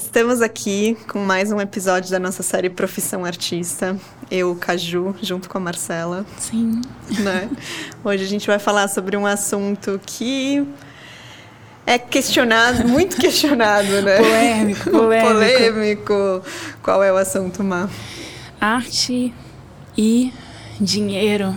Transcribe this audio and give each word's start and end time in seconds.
Estamos 0.00 0.40
aqui 0.40 0.96
com 1.06 1.18
mais 1.18 1.52
um 1.52 1.60
episódio 1.60 2.10
da 2.10 2.18
nossa 2.18 2.42
série 2.42 2.70
Profissão 2.70 3.22
Artista. 3.22 3.98
Eu, 4.30 4.56
Caju, 4.56 5.14
junto 5.20 5.46
com 5.46 5.58
a 5.58 5.60
Marcela. 5.60 6.24
Sim. 6.38 6.80
Né? 7.18 7.50
Hoje 8.02 8.24
a 8.24 8.26
gente 8.26 8.46
vai 8.46 8.58
falar 8.58 8.88
sobre 8.88 9.14
um 9.14 9.26
assunto 9.26 10.00
que 10.06 10.66
é 11.86 11.98
questionado, 11.98 12.88
muito 12.88 13.18
questionado, 13.18 14.00
né? 14.00 14.16
Polêmico, 14.16 14.88
polêmico. 14.90 15.34
polêmico. 15.34 16.42
Qual 16.82 17.04
é 17.04 17.12
o 17.12 17.16
assunto, 17.16 17.62
Má? 17.62 17.86
Arte 18.58 19.34
e 19.98 20.32
dinheiro. 20.80 21.54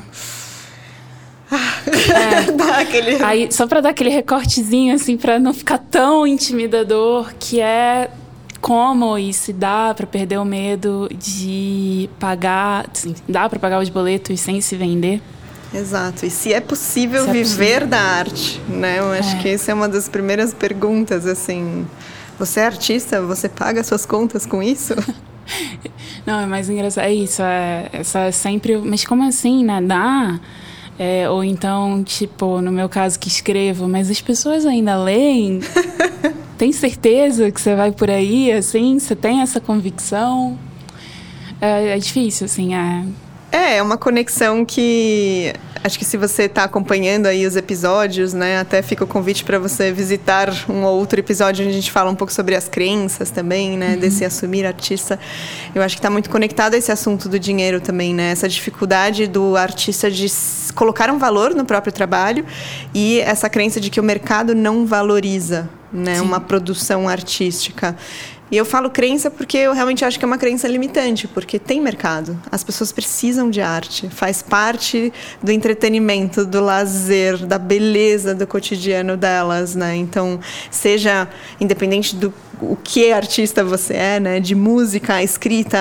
É. 1.93 2.81
Aquele... 2.81 3.23
Aí, 3.23 3.51
só 3.51 3.67
para 3.67 3.79
dar 3.81 3.89
aquele 3.89 4.09
recortezinho, 4.09 4.95
assim, 4.95 5.15
para 5.15 5.37
não 5.37 5.53
ficar 5.53 5.77
tão 5.77 6.25
intimidador, 6.25 7.31
que 7.39 7.61
é 7.61 8.09
como 8.63 9.17
e 9.17 9.33
se 9.33 9.51
dá 9.51 9.93
para 9.93 10.07
perder 10.07 10.39
o 10.39 10.45
medo 10.45 11.09
de 11.13 12.09
pagar, 12.17 12.89
dá 13.27 13.49
para 13.49 13.59
pagar 13.59 13.81
os 13.81 13.89
boletos 13.89 14.39
sem 14.39 14.61
se 14.61 14.77
vender. 14.77 15.21
Exato. 15.73 16.25
E 16.25 16.29
se 16.29 16.53
é 16.53 16.61
possível 16.61 17.25
se 17.25 17.29
é 17.29 17.33
viver 17.33 17.43
possível. 17.43 17.87
da 17.87 17.99
arte, 17.99 18.61
né? 18.69 18.99
Eu 18.99 19.11
acho 19.11 19.35
é. 19.35 19.39
que 19.39 19.49
essa 19.49 19.71
é 19.71 19.73
uma 19.73 19.89
das 19.89 20.07
primeiras 20.07 20.53
perguntas, 20.53 21.27
assim. 21.27 21.85
Você 22.39 22.61
é 22.61 22.65
artista? 22.65 23.21
Você 23.23 23.49
paga 23.49 23.83
suas 23.83 24.05
contas 24.05 24.45
com 24.45 24.63
isso? 24.63 24.95
Não, 26.25 26.39
é 26.39 26.45
mais 26.45 26.69
engraçado. 26.69 27.03
É 27.03 27.13
isso. 27.13 27.41
É, 27.41 27.89
é 27.91 28.31
sempre. 28.31 28.77
Mas 28.77 29.03
como 29.03 29.27
assim, 29.27 29.65
né? 29.65 29.81
Dá. 29.81 30.39
É, 30.97 31.29
ou 31.29 31.43
então, 31.43 32.01
tipo, 32.03 32.61
no 32.61 32.71
meu 32.71 32.87
caso 32.87 33.19
que 33.19 33.27
escrevo, 33.27 33.89
mas 33.89 34.09
as 34.09 34.21
pessoas 34.21 34.65
ainda 34.65 34.95
leem? 34.95 35.59
tem 36.57 36.71
certeza 36.71 37.51
que 37.51 37.61
você 37.61 37.75
vai 37.75 37.91
por 37.91 38.09
aí, 38.09 38.51
assim? 38.51 38.99
Você 38.99 39.15
tem 39.15 39.41
essa 39.41 39.59
convicção? 39.59 40.57
É, 41.59 41.95
é 41.95 41.97
difícil, 41.97 42.45
assim, 42.45 42.75
é... 42.75 43.05
É, 43.51 43.77
é 43.77 43.83
uma 43.83 43.99
conexão 43.99 44.65
que 44.65 45.53
acho 45.83 45.99
que 45.99 46.03
se 46.05 46.17
você 46.17 46.43
está 46.43 46.63
acompanhando 46.63 47.27
aí 47.27 47.45
os 47.45 47.55
episódios, 47.55 48.33
né, 48.33 48.57
até 48.57 48.81
fica 48.81 49.03
o 49.03 49.07
convite 49.07 49.43
para 49.43 49.59
você 49.59 49.91
visitar 49.91 50.49
um 50.67 50.83
ou 50.83 50.97
outro 50.97 51.19
episódio 51.19 51.63
onde 51.63 51.71
a 51.71 51.75
gente 51.75 51.91
fala 51.91 52.09
um 52.09 52.15
pouco 52.15 52.33
sobre 52.33 52.55
as 52.55 52.67
crenças 52.67 53.29
também, 53.29 53.77
né, 53.77 53.93
uhum. 53.93 53.99
desse 53.99 54.25
assumir 54.25 54.65
artista. 54.65 55.19
Eu 55.75 55.83
acho 55.83 55.95
que 55.95 55.99
está 55.99 56.09
muito 56.09 56.31
conectado 56.31 56.73
a 56.73 56.77
esse 56.77 56.91
assunto 56.91 57.29
do 57.29 57.37
dinheiro 57.37 57.79
também, 57.79 58.11
né, 58.11 58.31
essa 58.31 58.49
dificuldade 58.49 59.27
do 59.27 59.55
artista 59.55 60.09
de 60.09 60.25
colocar 60.73 61.11
um 61.11 61.19
valor 61.19 61.53
no 61.53 61.63
próprio 61.63 61.93
trabalho 61.93 62.43
e 62.91 63.19
essa 63.19 63.47
crença 63.49 63.79
de 63.79 63.91
que 63.91 63.99
o 63.99 64.03
mercado 64.03 64.55
não 64.55 64.87
valoriza 64.87 65.69
né, 65.93 66.21
uma 66.21 66.39
produção 66.39 67.07
artística. 67.07 67.95
E 68.53 68.57
eu 68.57 68.65
falo 68.65 68.89
crença 68.89 69.31
porque 69.31 69.57
eu 69.57 69.73
realmente 69.73 70.05
acho 70.05 70.19
que 70.19 70.25
é 70.25 70.27
uma 70.27 70.37
crença 70.37 70.67
limitante, 70.67 71.27
porque 71.27 71.57
tem 71.57 71.81
mercado. 71.81 72.39
As 72.51 72.63
pessoas 72.63 72.91
precisam 72.91 73.49
de 73.49 73.61
arte, 73.61 74.09
faz 74.09 74.43
parte 74.43 75.11
do 75.41 75.51
entretenimento, 75.51 76.45
do 76.45 76.61
lazer, 76.61 77.47
da 77.47 77.57
beleza 77.57 78.35
do 78.35 78.45
cotidiano 78.45 79.17
delas, 79.17 79.73
né? 79.73 79.95
Então, 79.95 80.39
seja 80.69 81.27
independente 81.59 82.15
do 82.15 82.31
o 82.71 82.77
que 82.83 83.11
artista 83.11 83.63
você 83.63 83.93
é, 83.93 84.19
né? 84.19 84.39
De 84.39 84.55
música, 84.55 85.21
escrita, 85.21 85.77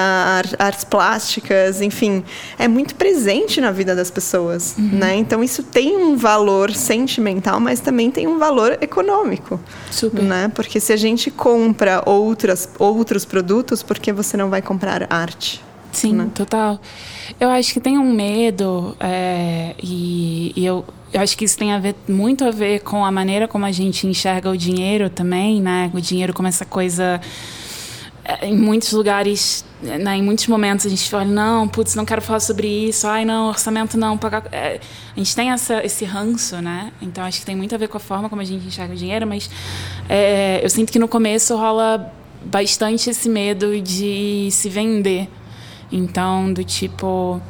artes 0.59 0.85
plásticas, 0.85 1.81
enfim, 1.81 2.25
é 2.59 2.67
muito 2.69 2.95
presente 2.95 3.61
na 3.61 3.71
vida 3.71 3.95
das 3.95 4.11
pessoas, 4.11 4.75
uhum. 4.79 4.91
né? 4.93 5.17
Então 5.17 5.43
isso 5.43 5.63
tem 5.63 5.97
um 5.97 6.17
valor 6.17 6.73
sentimental, 6.73 7.61
mas 7.61 7.81
também 7.81 8.11
tem 8.11 8.27
um 8.27 8.39
valor 8.39 8.79
econômico, 8.81 9.61
Super. 9.91 10.23
né? 10.23 10.51
Porque 10.55 10.81
se 10.81 10.93
a 10.93 10.97
gente 10.97 11.31
compra 11.31 12.03
outras 12.07 12.69
outros 12.79 13.25
produtos, 13.25 13.83
por 13.83 13.99
que 13.99 14.13
você 14.13 14.37
não 14.37 14.51
vai 14.51 14.63
comprar 14.63 15.07
arte? 15.11 15.63
Sim, 15.93 16.15
né? 16.15 16.31
total. 16.35 16.81
Eu 17.39 17.51
acho 17.51 17.73
que 17.73 17.81
tem 17.81 17.99
um 17.99 18.13
medo 18.13 18.97
é, 18.99 19.75
e, 19.83 20.53
e 20.57 20.65
eu 20.65 20.85
eu 21.13 21.21
acho 21.21 21.37
que 21.37 21.45
isso 21.45 21.59
tem 21.59 21.73
a 21.73 21.79
ver, 21.79 21.95
muito 22.09 22.45
a 22.45 22.51
ver 22.51 22.81
com 22.81 23.05
a 23.05 23.13
maneira 23.13 23.47
como 23.47 23.65
a 23.67 23.73
gente 23.73 24.07
enxerga 24.07 24.51
o 24.51 24.57
dinheiro 24.57 25.11
também, 25.11 25.61
né? 25.61 25.91
O 25.93 26.01
dinheiro 26.01 26.33
como 26.33 26.49
essa 26.49 26.65
coisa 26.65 27.21
é, 28.25 28.47
em 28.47 28.57
muitos 28.57 28.93
lugares, 28.93 29.65
né, 29.83 30.17
em 30.17 30.23
muitos 30.23 30.47
momentos 30.47 30.87
a 30.87 30.89
gente 30.89 31.11
fala, 31.11 31.25
não, 31.25 31.67
putz, 31.67 31.97
não 31.97 32.05
quero 32.05 32.23
falar 32.23 32.39
sobre 32.39 32.69
isso, 32.69 33.07
ai 33.07 33.25
não, 33.25 33.49
orçamento 33.49 33.99
não, 33.99 34.17
pagar. 34.17 34.45
É, 34.53 34.81
a 35.15 35.19
gente 35.19 35.35
tem 35.35 35.51
essa, 35.51 35.85
esse 35.85 36.05
ranço, 36.05 36.61
né? 36.63 36.93
Então 37.03 37.25
acho 37.25 37.41
que 37.41 37.47
tem 37.47 37.57
muito 37.57 37.75
a 37.75 37.79
ver 37.79 37.89
com 37.89 37.97
a 37.97 38.01
forma 38.01 38.29
como 38.29 38.41
a 38.41 38.45
gente 38.45 38.65
enxerga 38.65 38.95
o 38.95 38.97
dinheiro, 38.97 39.27
mas 39.27 39.51
é, 40.09 40.61
eu 40.63 40.71
sinto 40.71 40.93
que 40.93 41.01
no 41.01 41.09
começo 41.09 41.57
rola 41.57 42.13
bastante 42.45 43.11
esse 43.11 43.29
medo 43.29 43.81
de 43.81 44.49
se 44.53 44.69
vender. 44.69 45.29
Então, 45.91 46.53
do 46.53 46.65
tipo, 46.65 47.41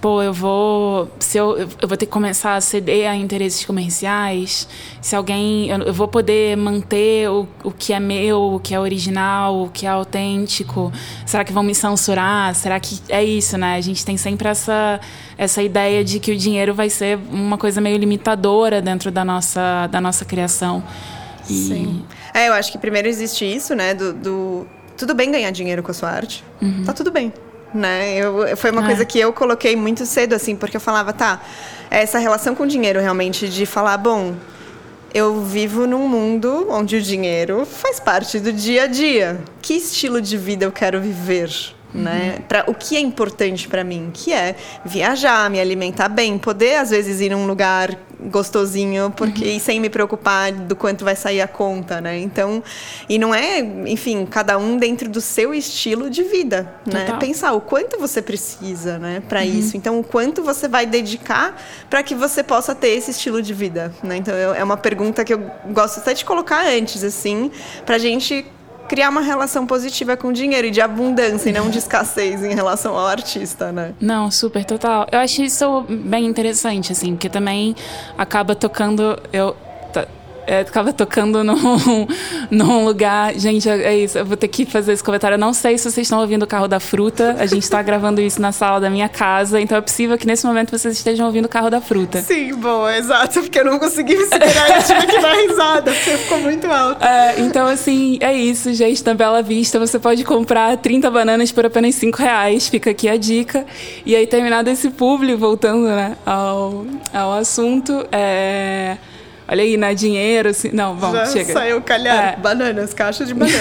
pô, 0.00 0.22
eu 0.22 0.32
vou, 0.32 1.10
se 1.18 1.36
eu, 1.36 1.58
eu 1.58 1.86
vou 1.86 1.96
ter 1.96 2.06
que 2.06 2.12
começar 2.12 2.54
a 2.54 2.60
ceder 2.60 3.08
a 3.08 3.14
interesses 3.14 3.64
comerciais, 3.64 4.66
se 5.00 5.14
alguém, 5.14 5.68
eu, 5.68 5.78
eu, 5.78 5.92
vou 5.92 6.08
poder 6.08 6.56
manter 6.56 7.28
o, 7.28 7.46
o 7.62 7.70
que 7.70 7.92
é 7.92 8.00
meu, 8.00 8.54
o 8.54 8.60
que 8.60 8.74
é 8.74 8.80
original, 8.80 9.64
o 9.64 9.68
que 9.68 9.84
é 9.84 9.90
autêntico, 9.90 10.90
será 11.26 11.44
que 11.44 11.52
vão 11.52 11.62
me 11.62 11.74
censurar? 11.74 12.54
Será 12.54 12.80
que 12.80 12.98
é 13.08 13.22
isso, 13.22 13.58
né? 13.58 13.76
A 13.76 13.80
gente 13.80 14.04
tem 14.04 14.16
sempre 14.16 14.48
essa, 14.48 14.98
essa 15.36 15.62
ideia 15.62 16.02
de 16.02 16.18
que 16.18 16.32
o 16.32 16.36
dinheiro 16.36 16.74
vai 16.74 16.88
ser 16.88 17.18
uma 17.30 17.58
coisa 17.58 17.80
meio 17.80 17.98
limitadora 17.98 18.80
dentro 18.80 19.10
da 19.10 19.24
nossa, 19.24 19.86
da 19.88 20.00
nossa 20.00 20.24
criação. 20.24 20.82
E... 21.48 21.52
Sim. 21.52 22.04
É, 22.32 22.48
eu 22.48 22.54
acho 22.54 22.72
que 22.72 22.78
primeiro 22.78 23.06
existe 23.06 23.44
isso, 23.44 23.74
né, 23.74 23.92
do, 23.92 24.14
do... 24.14 24.66
tudo 24.96 25.14
bem 25.14 25.30
ganhar 25.30 25.50
dinheiro 25.50 25.82
com 25.82 25.90
a 25.90 25.94
sua 25.94 26.08
arte, 26.08 26.42
uhum. 26.62 26.84
tá 26.84 26.92
tudo 26.94 27.10
bem 27.10 27.32
né? 27.74 28.14
Eu, 28.16 28.56
foi 28.56 28.70
uma 28.70 28.82
é. 28.82 28.86
coisa 28.86 29.04
que 29.04 29.18
eu 29.18 29.32
coloquei 29.32 29.76
muito 29.76 30.06
cedo, 30.06 30.34
assim, 30.34 30.56
porque 30.56 30.76
eu 30.76 30.80
falava, 30.80 31.12
tá, 31.12 31.40
essa 31.90 32.18
relação 32.18 32.54
com 32.54 32.64
o 32.64 32.66
dinheiro 32.66 33.00
realmente, 33.00 33.48
de 33.48 33.66
falar, 33.66 33.96
bom, 33.96 34.34
eu 35.12 35.42
vivo 35.42 35.86
num 35.86 36.08
mundo 36.08 36.68
onde 36.70 36.96
o 36.96 37.02
dinheiro 37.02 37.66
faz 37.66 37.98
parte 37.98 38.38
do 38.38 38.52
dia 38.52 38.84
a 38.84 38.86
dia. 38.86 39.40
Que 39.60 39.74
estilo 39.74 40.20
de 40.20 40.36
vida 40.36 40.64
eu 40.64 40.72
quero 40.72 41.00
viver? 41.00 41.50
Né? 41.92 42.36
Uhum. 42.36 42.42
Para 42.42 42.64
o 42.68 42.74
que 42.74 42.96
é 42.96 43.00
importante 43.00 43.68
para 43.68 43.84
mim, 43.84 44.10
que 44.12 44.32
é 44.32 44.54
viajar, 44.84 45.50
me 45.50 45.60
alimentar 45.60 46.08
bem, 46.08 46.38
poder 46.38 46.76
às 46.76 46.90
vezes 46.90 47.20
ir 47.20 47.30
num 47.30 47.46
lugar 47.46 47.98
gostosinho, 48.28 49.12
porque 49.16 49.44
uhum. 49.44 49.56
e 49.56 49.60
sem 49.60 49.80
me 49.80 49.88
preocupar 49.88 50.52
do 50.52 50.76
quanto 50.76 51.04
vai 51.04 51.16
sair 51.16 51.40
a 51.40 51.48
conta, 51.48 52.00
né? 52.00 52.18
Então, 52.18 52.62
e 53.08 53.18
não 53.18 53.34
é, 53.34 53.60
enfim, 53.60 54.26
cada 54.26 54.58
um 54.58 54.76
dentro 54.76 55.08
do 55.08 55.20
seu 55.20 55.54
estilo 55.54 56.10
de 56.10 56.22
vida, 56.22 56.74
né? 56.86 57.04
Total. 57.04 57.18
Pensar 57.18 57.52
o 57.52 57.60
quanto 57.60 57.98
você 57.98 58.20
precisa, 58.20 58.98
né, 58.98 59.22
para 59.28 59.40
uhum. 59.40 59.46
isso. 59.46 59.76
Então, 59.76 59.98
o 59.98 60.04
quanto 60.04 60.42
você 60.42 60.68
vai 60.68 60.86
dedicar 60.86 61.56
para 61.88 62.02
que 62.02 62.14
você 62.14 62.42
possa 62.42 62.74
ter 62.74 62.88
esse 62.88 63.10
estilo 63.10 63.40
de 63.40 63.54
vida, 63.54 63.92
né? 64.02 64.16
Então, 64.16 64.34
eu, 64.34 64.54
é 64.54 64.62
uma 64.62 64.76
pergunta 64.76 65.24
que 65.24 65.32
eu 65.32 65.50
gosto 65.72 65.98
até 65.98 66.12
de 66.14 66.24
colocar 66.24 66.66
antes, 66.66 67.02
assim, 67.02 67.50
para 67.86 67.98
gente 67.98 68.44
criar 68.90 69.08
uma 69.08 69.20
relação 69.20 69.64
positiva 69.68 70.16
com 70.16 70.26
o 70.26 70.32
dinheiro 70.32 70.66
e 70.66 70.70
de 70.72 70.80
abundância 70.80 71.48
e 71.48 71.52
não 71.52 71.70
de 71.70 71.78
escassez 71.78 72.42
em 72.42 72.56
relação 72.56 72.98
ao 72.98 73.06
artista, 73.06 73.70
né? 73.70 73.94
Não, 74.00 74.32
super, 74.32 74.64
total. 74.64 75.06
Eu 75.12 75.20
acho 75.20 75.42
isso 75.42 75.82
bem 75.88 76.26
interessante, 76.26 76.90
assim, 76.90 77.12
porque 77.12 77.28
também 77.28 77.76
acaba 78.18 78.56
tocando. 78.56 79.16
Eu 79.32 79.54
é, 80.46 80.64
ficava 80.64 80.92
tocando 80.92 81.42
num, 81.44 82.06
num 82.50 82.84
lugar. 82.84 83.34
Gente, 83.34 83.68
é, 83.68 83.82
é 83.82 83.98
isso, 83.98 84.18
eu 84.18 84.24
vou 84.24 84.36
ter 84.36 84.48
que 84.48 84.64
fazer 84.64 84.92
esse 84.92 85.02
comentário. 85.02 85.34
Eu 85.34 85.38
não 85.38 85.52
sei 85.52 85.78
se 85.78 85.84
vocês 85.84 86.06
estão 86.06 86.20
ouvindo 86.20 86.42
o 86.42 86.46
carro 86.46 86.68
da 86.68 86.80
fruta. 86.80 87.36
A 87.38 87.46
gente 87.46 87.62
está 87.62 87.82
gravando 87.82 88.20
isso 88.20 88.40
na 88.40 88.52
sala 88.52 88.80
da 88.80 88.90
minha 88.90 89.08
casa, 89.08 89.60
então 89.60 89.76
é 89.76 89.80
possível 89.80 90.16
que 90.18 90.26
nesse 90.26 90.46
momento 90.46 90.76
vocês 90.76 90.96
estejam 90.96 91.26
ouvindo 91.26 91.46
o 91.46 91.48
carro 91.48 91.70
da 91.70 91.80
fruta. 91.80 92.20
Sim, 92.20 92.54
bom, 92.54 92.88
exato, 92.88 93.40
porque 93.40 93.58
eu 93.58 93.64
não 93.64 93.78
consegui 93.78 94.16
me 94.16 94.24
segurar 94.24 94.70
eu 94.76 94.82
tive 94.82 95.06
que 95.06 95.20
dar 95.20 95.34
risada, 95.34 95.92
porque 95.92 96.10
ficou 96.10 96.38
muito 96.40 96.66
alto. 96.66 97.04
É, 97.04 97.40
então, 97.40 97.66
assim, 97.66 98.18
é 98.20 98.32
isso, 98.32 98.72
gente. 98.74 99.04
Na 99.04 99.14
Bela 99.14 99.42
Vista 99.42 99.78
você 99.78 99.98
pode 99.98 100.24
comprar 100.24 100.76
30 100.76 101.10
bananas 101.10 101.52
por 101.52 101.66
apenas 101.66 101.94
5 101.94 102.18
reais. 102.18 102.68
Fica 102.68 102.90
aqui 102.90 103.08
a 103.08 103.16
dica. 103.16 103.64
E 104.04 104.14
aí, 104.14 104.26
terminado 104.26 104.70
esse 104.70 104.90
publi, 104.90 105.34
voltando 105.34 105.86
né, 105.86 106.16
ao, 106.24 106.86
ao 107.12 107.32
assunto, 107.32 108.06
é 108.12 108.96
olha 109.50 109.62
aí, 109.62 109.76
né, 109.76 109.94
dinheiro, 109.94 110.50
assim. 110.50 110.70
Não, 110.72 110.96
vamos, 110.96 111.18
Já 111.18 111.26
chega. 111.26 111.52
saiu 111.52 111.82
calhar. 111.82 112.34
É. 112.34 112.36
Bananas, 112.36 112.94
caixa 112.94 113.24
de 113.24 113.34
bananas. 113.34 113.60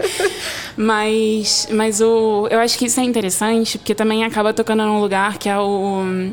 mas, 0.76 1.68
mas 1.70 2.00
o, 2.00 2.48
eu 2.50 2.58
acho 2.58 2.78
que 2.78 2.86
isso 2.86 2.98
é 2.98 3.02
interessante, 3.02 3.78
porque 3.78 3.94
também 3.94 4.24
acaba 4.24 4.52
tocando 4.54 4.84
num 4.84 5.00
lugar 5.00 5.36
que 5.36 5.48
é 5.48 5.58
o, 5.58 6.32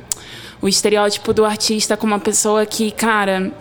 o 0.62 0.68
estereótipo 0.68 1.34
do 1.34 1.44
artista 1.44 1.98
como 1.98 2.14
uma 2.14 2.20
pessoa 2.20 2.66
que, 2.66 2.92
cara, 2.92 3.52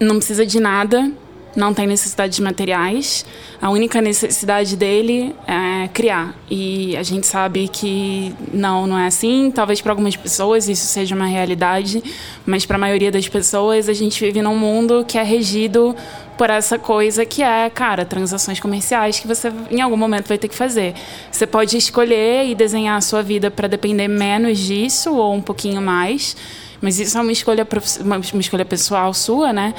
não 0.00 0.16
precisa 0.16 0.46
de 0.46 0.58
nada 0.58 1.12
não 1.56 1.72
tem 1.72 1.86
necessidades 1.86 2.38
materiais, 2.38 3.24
a 3.60 3.70
única 3.70 4.00
necessidade 4.00 4.76
dele 4.76 5.34
é 5.46 5.88
criar. 5.88 6.34
E 6.50 6.96
a 6.96 7.02
gente 7.02 7.26
sabe 7.26 7.66
que 7.68 8.34
não, 8.52 8.86
não 8.86 8.98
é 8.98 9.06
assim. 9.06 9.50
Talvez 9.50 9.80
para 9.80 9.92
algumas 9.92 10.14
pessoas 10.14 10.68
isso 10.68 10.86
seja 10.86 11.14
uma 11.14 11.26
realidade, 11.26 12.02
mas 12.44 12.66
para 12.66 12.76
a 12.76 12.78
maioria 12.78 13.10
das 13.10 13.28
pessoas 13.28 13.88
a 13.88 13.94
gente 13.94 14.22
vive 14.22 14.42
num 14.42 14.56
mundo 14.56 15.04
que 15.06 15.16
é 15.16 15.22
regido 15.22 15.96
por 16.36 16.50
essa 16.50 16.78
coisa 16.78 17.24
que 17.24 17.42
é, 17.42 17.70
cara, 17.70 18.04
transações 18.04 18.60
comerciais 18.60 19.18
que 19.18 19.26
você 19.26 19.50
em 19.70 19.80
algum 19.80 19.96
momento 19.96 20.28
vai 20.28 20.36
ter 20.36 20.48
que 20.48 20.54
fazer. 20.54 20.94
Você 21.32 21.46
pode 21.46 21.76
escolher 21.78 22.46
e 22.46 22.54
desenhar 22.54 22.98
a 22.98 23.00
sua 23.00 23.22
vida 23.22 23.50
para 23.50 23.66
depender 23.66 24.08
menos 24.08 24.58
disso 24.58 25.14
ou 25.14 25.34
um 25.34 25.40
pouquinho 25.40 25.80
mais 25.80 26.36
mas 26.80 27.00
isso 27.00 27.16
é 27.16 27.20
uma 27.20 27.32
escolha, 27.32 27.66
uma, 28.00 28.16
uma 28.16 28.40
escolha 28.40 28.64
pessoal 28.64 29.12
sua, 29.14 29.52
né? 29.52 29.74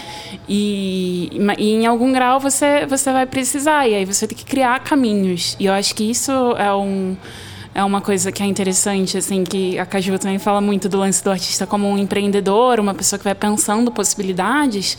E, 0.47 1.29
e, 1.57 1.73
em 1.73 1.85
algum 1.85 2.11
grau 2.11 2.39
você, 2.39 2.85
você 2.85 3.11
vai 3.11 3.25
precisar. 3.25 3.88
E 3.88 3.95
aí 3.95 4.05
você 4.05 4.27
tem 4.27 4.38
que 4.38 4.45
criar 4.45 4.79
caminhos. 4.79 5.55
E 5.59 5.65
eu 5.65 5.73
acho 5.73 5.94
que 5.95 6.09
isso 6.09 6.31
é 6.57 6.73
um 6.73 7.15
é 7.75 7.83
uma 7.83 8.01
coisa 8.01 8.31
que 8.31 8.41
é 8.41 8.45
interessante, 8.47 9.19
assim, 9.19 9.44
que 9.44 9.77
a 9.77 9.85
Caju 9.85 10.17
também 10.17 10.39
fala 10.39 10.59
muito 10.59 10.89
do 10.89 10.97
lance 10.97 11.23
do 11.23 11.29
artista 11.29 11.67
como 11.67 11.88
um 11.88 11.95
empreendedor, 11.95 12.79
uma 12.79 12.95
pessoa 12.95 13.19
que 13.19 13.23
vai 13.23 13.35
pensando 13.35 13.91
possibilidades, 13.91 14.97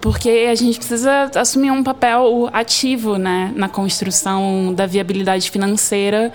porque 0.00 0.46
a 0.48 0.54
gente 0.54 0.78
precisa 0.78 1.28
assumir 1.34 1.72
um 1.72 1.82
papel 1.82 2.48
ativo, 2.52 3.18
né, 3.18 3.52
na 3.56 3.68
construção 3.68 4.72
da 4.72 4.86
viabilidade 4.86 5.50
financeira 5.50 6.32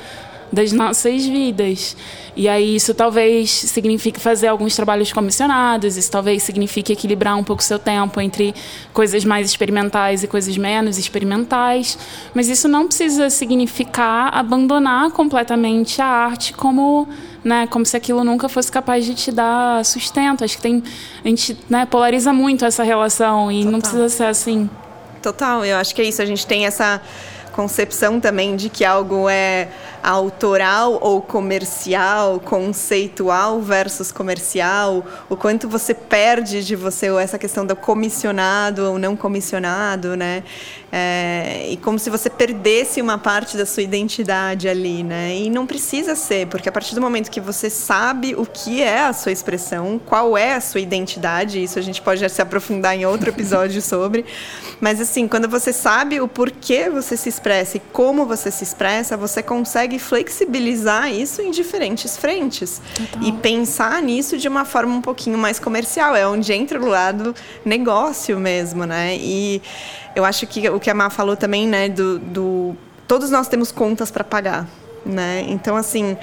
das 0.51 0.71
nossas 0.71 1.25
vidas. 1.25 1.95
E 2.36 2.48
aí 2.48 2.75
isso 2.75 2.94
talvez 2.94 3.51
signifique 3.51 4.19
fazer 4.19 4.48
alguns 4.48 4.75
trabalhos 4.75 5.12
comissionados, 5.12 5.98
isso 5.98 6.09
talvez 6.09 6.44
signifique 6.44 6.94
equilibrar 6.94 7.38
um 7.38 7.44
pouco 7.44 7.62
o 7.62 7.65
seu 7.65 7.77
tempo 7.77 8.21
entre 8.21 8.53
coisas 8.94 9.25
mais 9.25 9.48
experimentais 9.48 10.24
e 10.24 10.27
coisas 10.27 10.57
menos 10.57 10.98
experimentais, 10.98 11.98
mas 12.33 12.48
isso 12.48 12.68
não 12.68 12.88
precisa 12.88 13.30
significar 13.30 14.33
abandonar 14.33 15.12
completamente 15.12 16.01
a 16.01 16.06
arte 16.06 16.53
como, 16.53 17.07
né, 17.44 17.68
como 17.68 17.86
se 17.86 17.98
aquilo 17.98 18.24
nunca 18.24 18.48
fosse 18.48 18.71
capaz 18.71 19.06
de 19.06 19.13
te 19.13 19.31
dar 19.31 19.83
sustento. 19.83 20.44
Acho 20.44 20.56
que 20.56 20.62
tem 20.62 20.83
a 21.24 21.27
gente, 21.27 21.57
né, 21.69 21.86
polariza 21.86 22.31
muito 22.31 22.63
essa 22.63 22.83
relação 22.83 23.51
e 23.51 23.57
Total. 23.57 23.71
não 23.71 23.80
precisa 23.80 24.09
ser 24.09 24.25
assim. 24.25 24.69
Total, 25.21 25.63
eu 25.65 25.77
acho 25.77 25.94
que 25.94 26.01
é 26.01 26.06
isso, 26.06 26.21
a 26.21 26.25
gente 26.25 26.48
tem 26.48 26.65
essa 26.65 27.01
concepção 27.51 28.19
também 28.19 28.56
de 28.56 28.69
que 28.69 28.83
algo 28.83 29.30
é 29.30 29.68
autoral 30.03 30.98
ou 31.01 31.21
comercial, 31.21 32.39
conceitual 32.39 33.62
versus 33.62 34.12
comercial, 34.12 35.06
o 35.30 35.36
quanto 35.36 35.68
você 35.68 35.94
perde 35.94 36.63
de 36.63 36.75
você 36.75 37.09
ou 37.09 37.19
essa 37.19 37.38
questão 37.38 37.65
do 37.65 37.75
comissionado 37.75 38.92
ou 38.92 39.00
não 39.00 39.15
comissionado, 39.15 40.15
né? 40.15 40.44
É, 40.94 41.68
e 41.69 41.77
como 41.77 41.98
se 41.98 42.09
você 42.09 42.30
perdesse 42.30 43.01
uma 43.01 43.18
parte 43.18 43.56
da 43.56 43.65
sua 43.65 43.81
identidade 43.81 44.68
ali, 44.68 45.03
né? 45.03 45.36
E 45.36 45.50
não 45.50 45.65
precisa 45.65 46.15
ser, 46.15 46.48
porque 46.48 46.68
a 46.68 46.71
partir 46.71 46.95
do 46.95 47.01
momento 47.01 47.31
que 47.31 47.39
você 47.39 47.69
sabe 47.69 48.36
o 48.36 48.45
que 48.45 48.81
é 48.81 49.03
a 49.03 49.13
sua 49.13 49.31
expressão, 49.31 50.00
qual 50.06 50.38
é 50.38 50.53
a 50.53 50.59
sua 50.59 50.81
identidade, 50.81 51.63
isso 51.63 51.80
a 51.80 51.81
gente 51.81 52.01
pode 52.01 52.27
se 52.30 52.42
aprofundar 52.42 52.95
em 52.95 53.06
outro 53.06 53.30
episódio 53.30 53.81
sobre, 53.81 54.25
mas 54.81 55.00
assim, 55.00 55.27
quando 55.27 55.48
você 55.48 55.71
sabe 55.71 56.19
o 56.19 56.27
porquê 56.27 56.89
você 56.89 57.15
se 57.15 57.30
expressa 57.30 57.77
e 57.77 57.80
como 57.94 58.25
você 58.25 58.51
se 58.51 58.63
expressa, 58.63 59.15
você 59.15 59.42
consegue 59.42 59.90
flexibilizar 59.99 61.11
isso 61.11 61.41
em 61.41 61.51
diferentes 61.51 62.17
frentes 62.17 62.81
Total. 62.93 63.27
e 63.27 63.31
pensar 63.33 64.01
nisso 64.01 64.38
de 64.38 64.47
uma 64.47 64.65
forma 64.65 64.93
um 64.93 65.01
pouquinho 65.01 65.38
mais 65.38 65.59
comercial, 65.59 66.15
é 66.15 66.27
onde 66.27 66.51
entra 66.53 66.81
o 66.81 66.88
lado 66.88 67.35
negócio 67.65 68.39
mesmo, 68.39 68.85
né? 68.85 69.15
E 69.17 69.61
eu 70.15 70.25
acho 70.25 70.45
que 70.47 70.67
o 70.69 70.79
que 70.79 70.89
a 70.89 70.93
Má 70.93 71.09
falou 71.09 71.35
também, 71.35 71.67
né, 71.67 71.89
do, 71.89 72.19
do 72.19 72.75
todos 73.07 73.29
nós 73.29 73.47
temos 73.47 73.71
contas 73.71 74.11
para 74.11 74.23
pagar, 74.23 74.67
né? 75.05 75.45
Então 75.47 75.75
assim, 75.75 76.17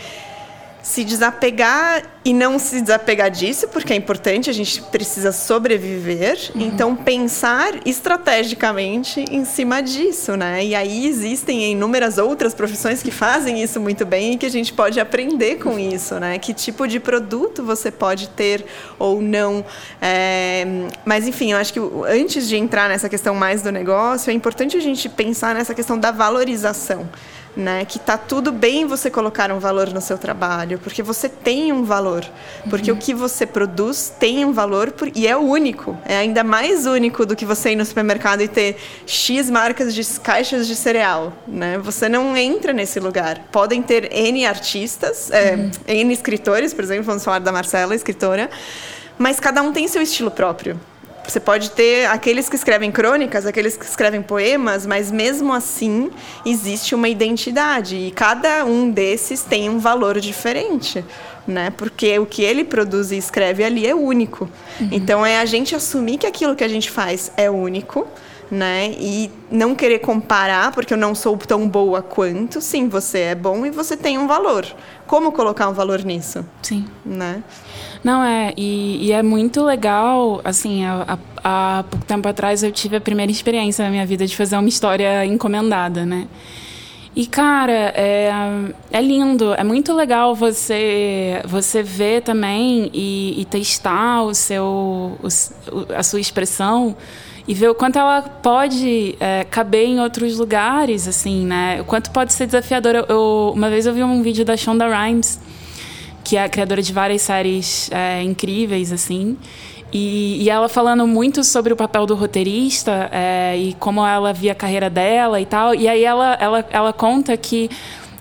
se 0.88 1.04
desapegar 1.04 2.02
e 2.24 2.32
não 2.32 2.58
se 2.58 2.80
desapegar 2.80 3.30
disso, 3.30 3.68
porque 3.68 3.92
é 3.92 3.96
importante, 3.96 4.48
a 4.48 4.54
gente 4.54 4.80
precisa 4.80 5.32
sobreviver. 5.32 6.50
Uhum. 6.54 6.62
Então, 6.62 6.96
pensar 6.96 7.74
estrategicamente 7.84 9.22
em 9.30 9.44
cima 9.44 9.82
disso, 9.82 10.34
né? 10.34 10.64
E 10.64 10.74
aí 10.74 11.06
existem 11.06 11.72
inúmeras 11.72 12.16
outras 12.16 12.54
profissões 12.54 13.02
que 13.02 13.10
fazem 13.10 13.62
isso 13.62 13.78
muito 13.78 14.06
bem 14.06 14.32
e 14.32 14.38
que 14.38 14.46
a 14.46 14.50
gente 14.50 14.72
pode 14.72 14.98
aprender 14.98 15.56
com 15.56 15.78
isso, 15.78 16.18
né? 16.18 16.38
Que 16.38 16.54
tipo 16.54 16.88
de 16.88 16.98
produto 16.98 17.62
você 17.62 17.90
pode 17.90 18.30
ter 18.30 18.64
ou 18.98 19.20
não. 19.20 19.62
É... 20.00 20.66
Mas, 21.04 21.28
enfim, 21.28 21.52
eu 21.52 21.58
acho 21.58 21.70
que 21.70 21.80
antes 22.06 22.48
de 22.48 22.56
entrar 22.56 22.88
nessa 22.88 23.10
questão 23.10 23.34
mais 23.34 23.60
do 23.60 23.70
negócio, 23.70 24.30
é 24.30 24.32
importante 24.32 24.74
a 24.74 24.80
gente 24.80 25.06
pensar 25.06 25.54
nessa 25.54 25.74
questão 25.74 25.98
da 25.98 26.10
valorização 26.10 27.06
né? 27.56 27.84
Que 27.84 27.98
tá 27.98 28.16
tudo 28.16 28.52
bem 28.52 28.86
você 28.86 29.10
colocar 29.10 29.50
um 29.50 29.58
valor 29.58 29.92
no 29.92 30.00
seu 30.00 30.16
trabalho, 30.16 30.78
porque 30.78 31.02
você 31.02 31.28
tem 31.28 31.72
um 31.72 31.84
valor, 31.84 32.24
porque 32.70 32.90
uhum. 32.90 32.96
o 32.96 33.00
que 33.00 33.14
você 33.14 33.46
produz 33.46 34.12
tem 34.18 34.44
um 34.44 34.52
valor 34.52 34.92
por, 34.92 35.10
e 35.14 35.26
é 35.26 35.36
único, 35.36 35.96
é 36.04 36.16
ainda 36.16 36.44
mais 36.44 36.86
único 36.86 37.26
do 37.26 37.34
que 37.34 37.44
você 37.44 37.72
ir 37.72 37.76
no 37.76 37.84
supermercado 37.84 38.42
e 38.42 38.48
ter 38.48 38.76
x 39.06 39.50
marcas 39.50 39.94
de 39.94 40.04
caixas 40.20 40.66
de 40.66 40.76
cereal, 40.76 41.32
né? 41.46 41.78
Você 41.78 42.08
não 42.08 42.36
entra 42.36 42.72
nesse 42.72 43.00
lugar. 43.00 43.40
Podem 43.50 43.82
ter 43.82 44.12
n 44.12 44.46
artistas, 44.46 45.30
é, 45.30 45.54
uhum. 45.54 45.70
n 45.86 46.12
escritores, 46.12 46.72
por 46.72 46.84
exemplo, 46.84 47.04
vamos 47.04 47.24
falar 47.24 47.40
da 47.40 47.52
Marcela, 47.52 47.94
escritora, 47.94 48.50
mas 49.18 49.40
cada 49.40 49.62
um 49.62 49.72
tem 49.72 49.88
seu 49.88 50.00
estilo 50.00 50.30
próprio. 50.30 50.78
Você 51.28 51.38
pode 51.38 51.72
ter 51.72 52.06
aqueles 52.06 52.48
que 52.48 52.56
escrevem 52.56 52.90
crônicas, 52.90 53.44
aqueles 53.44 53.76
que 53.76 53.84
escrevem 53.84 54.22
poemas, 54.22 54.86
mas 54.86 55.12
mesmo 55.12 55.52
assim 55.52 56.10
existe 56.44 56.94
uma 56.94 57.06
identidade 57.06 57.96
e 57.96 58.10
cada 58.10 58.64
um 58.64 58.90
desses 58.90 59.42
tem 59.42 59.68
um 59.68 59.78
valor 59.78 60.18
diferente, 60.20 61.04
né? 61.46 61.70
Porque 61.76 62.18
o 62.18 62.24
que 62.24 62.42
ele 62.42 62.64
produz 62.64 63.12
e 63.12 63.18
escreve 63.18 63.62
ali 63.62 63.86
é 63.86 63.94
único. 63.94 64.48
Uhum. 64.80 64.88
Então 64.90 65.26
é 65.26 65.38
a 65.38 65.44
gente 65.44 65.74
assumir 65.74 66.16
que 66.16 66.26
aquilo 66.26 66.56
que 66.56 66.64
a 66.64 66.68
gente 66.68 66.90
faz 66.90 67.30
é 67.36 67.50
único 67.50 68.08
né? 68.50 68.94
E 68.98 69.30
não 69.50 69.74
querer 69.74 69.98
comparar, 69.98 70.72
porque 70.72 70.92
eu 70.92 70.98
não 70.98 71.14
sou 71.14 71.36
tão 71.36 71.68
boa 71.68 72.02
quanto. 72.02 72.60
Sim, 72.60 72.88
você 72.88 73.20
é 73.20 73.34
bom 73.34 73.66
e 73.66 73.70
você 73.70 73.96
tem 73.96 74.18
um 74.18 74.26
valor. 74.26 74.66
Como 75.06 75.32
colocar 75.32 75.68
um 75.68 75.72
valor 75.72 76.04
nisso? 76.04 76.44
Sim. 76.62 76.86
Né? 77.04 77.42
Não, 78.02 78.22
é. 78.22 78.52
E, 78.56 79.06
e 79.06 79.12
é 79.12 79.22
muito 79.22 79.62
legal, 79.64 80.40
assim, 80.44 80.84
há, 80.84 81.18
há 81.42 81.84
pouco 81.90 82.04
tempo 82.06 82.28
atrás 82.28 82.62
eu 82.62 82.72
tive 82.72 82.96
a 82.96 83.00
primeira 83.00 83.30
experiência 83.30 83.84
na 83.84 83.90
minha 83.90 84.06
vida 84.06 84.26
de 84.26 84.36
fazer 84.36 84.56
uma 84.56 84.68
história 84.68 85.24
encomendada, 85.26 86.04
né? 86.04 86.28
E, 87.16 87.26
cara, 87.26 87.92
é, 87.96 88.30
é 88.92 89.02
lindo, 89.02 89.52
é 89.54 89.64
muito 89.64 89.92
legal 89.92 90.36
você 90.36 91.42
você 91.44 91.82
ver 91.82 92.22
também 92.22 92.90
e, 92.94 93.40
e 93.40 93.44
testar 93.44 94.22
o 94.22 94.32
seu, 94.34 95.18
o, 95.20 95.94
a 95.96 96.02
sua 96.04 96.20
expressão 96.20 96.96
e 97.48 97.54
ver 97.54 97.70
o 97.70 97.74
quanto 97.74 97.98
ela 97.98 98.20
pode 98.20 99.16
é, 99.18 99.42
caber 99.44 99.86
em 99.86 99.98
outros 100.00 100.36
lugares, 100.36 101.08
assim, 101.08 101.46
né? 101.46 101.80
O 101.80 101.84
quanto 101.84 102.10
pode 102.10 102.34
ser 102.34 102.44
desafiador. 102.44 102.94
Eu, 102.94 103.06
eu, 103.08 103.52
uma 103.56 103.70
vez 103.70 103.86
eu 103.86 103.94
vi 103.94 104.04
um 104.04 104.22
vídeo 104.22 104.44
da 104.44 104.54
Shonda 104.54 104.86
Rhimes, 104.86 105.40
que 106.22 106.36
é 106.36 106.44
a 106.44 106.48
criadora 106.48 106.82
de 106.82 106.92
várias 106.92 107.22
séries 107.22 107.90
é, 107.90 108.22
incríveis, 108.22 108.92
assim, 108.92 109.38
e, 109.90 110.42
e, 110.42 110.50
ela 110.50 110.68
falando 110.68 111.06
muito 111.06 111.42
sobre 111.42 111.72
o 111.72 111.76
papel 111.76 112.04
do 112.04 112.14
roteirista 112.14 113.08
é, 113.10 113.56
e 113.56 113.72
como 113.74 114.06
ela 114.06 114.34
via 114.34 114.52
a 114.52 114.54
carreira 114.54 114.90
dela 114.90 115.40
e 115.40 115.46
tal. 115.46 115.74
E 115.74 115.88
aí 115.88 116.04
ela, 116.04 116.36
ela, 116.38 116.66
ela 116.70 116.92
conta 116.92 117.34
que 117.38 117.70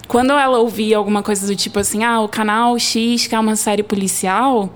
quando 0.08 0.32
ela 0.32 0.60
ouvia 0.60 0.96
alguma 0.96 1.22
coisa 1.22 1.46
do 1.46 1.54
tipo 1.54 1.78
assim, 1.80 2.06
ah, 2.06 2.22
o 2.22 2.30
canal 2.30 2.80
X, 2.80 3.28
que 3.28 3.36
é 3.36 3.40
uma 3.40 3.58
série 3.58 3.84
policial, 3.84 4.70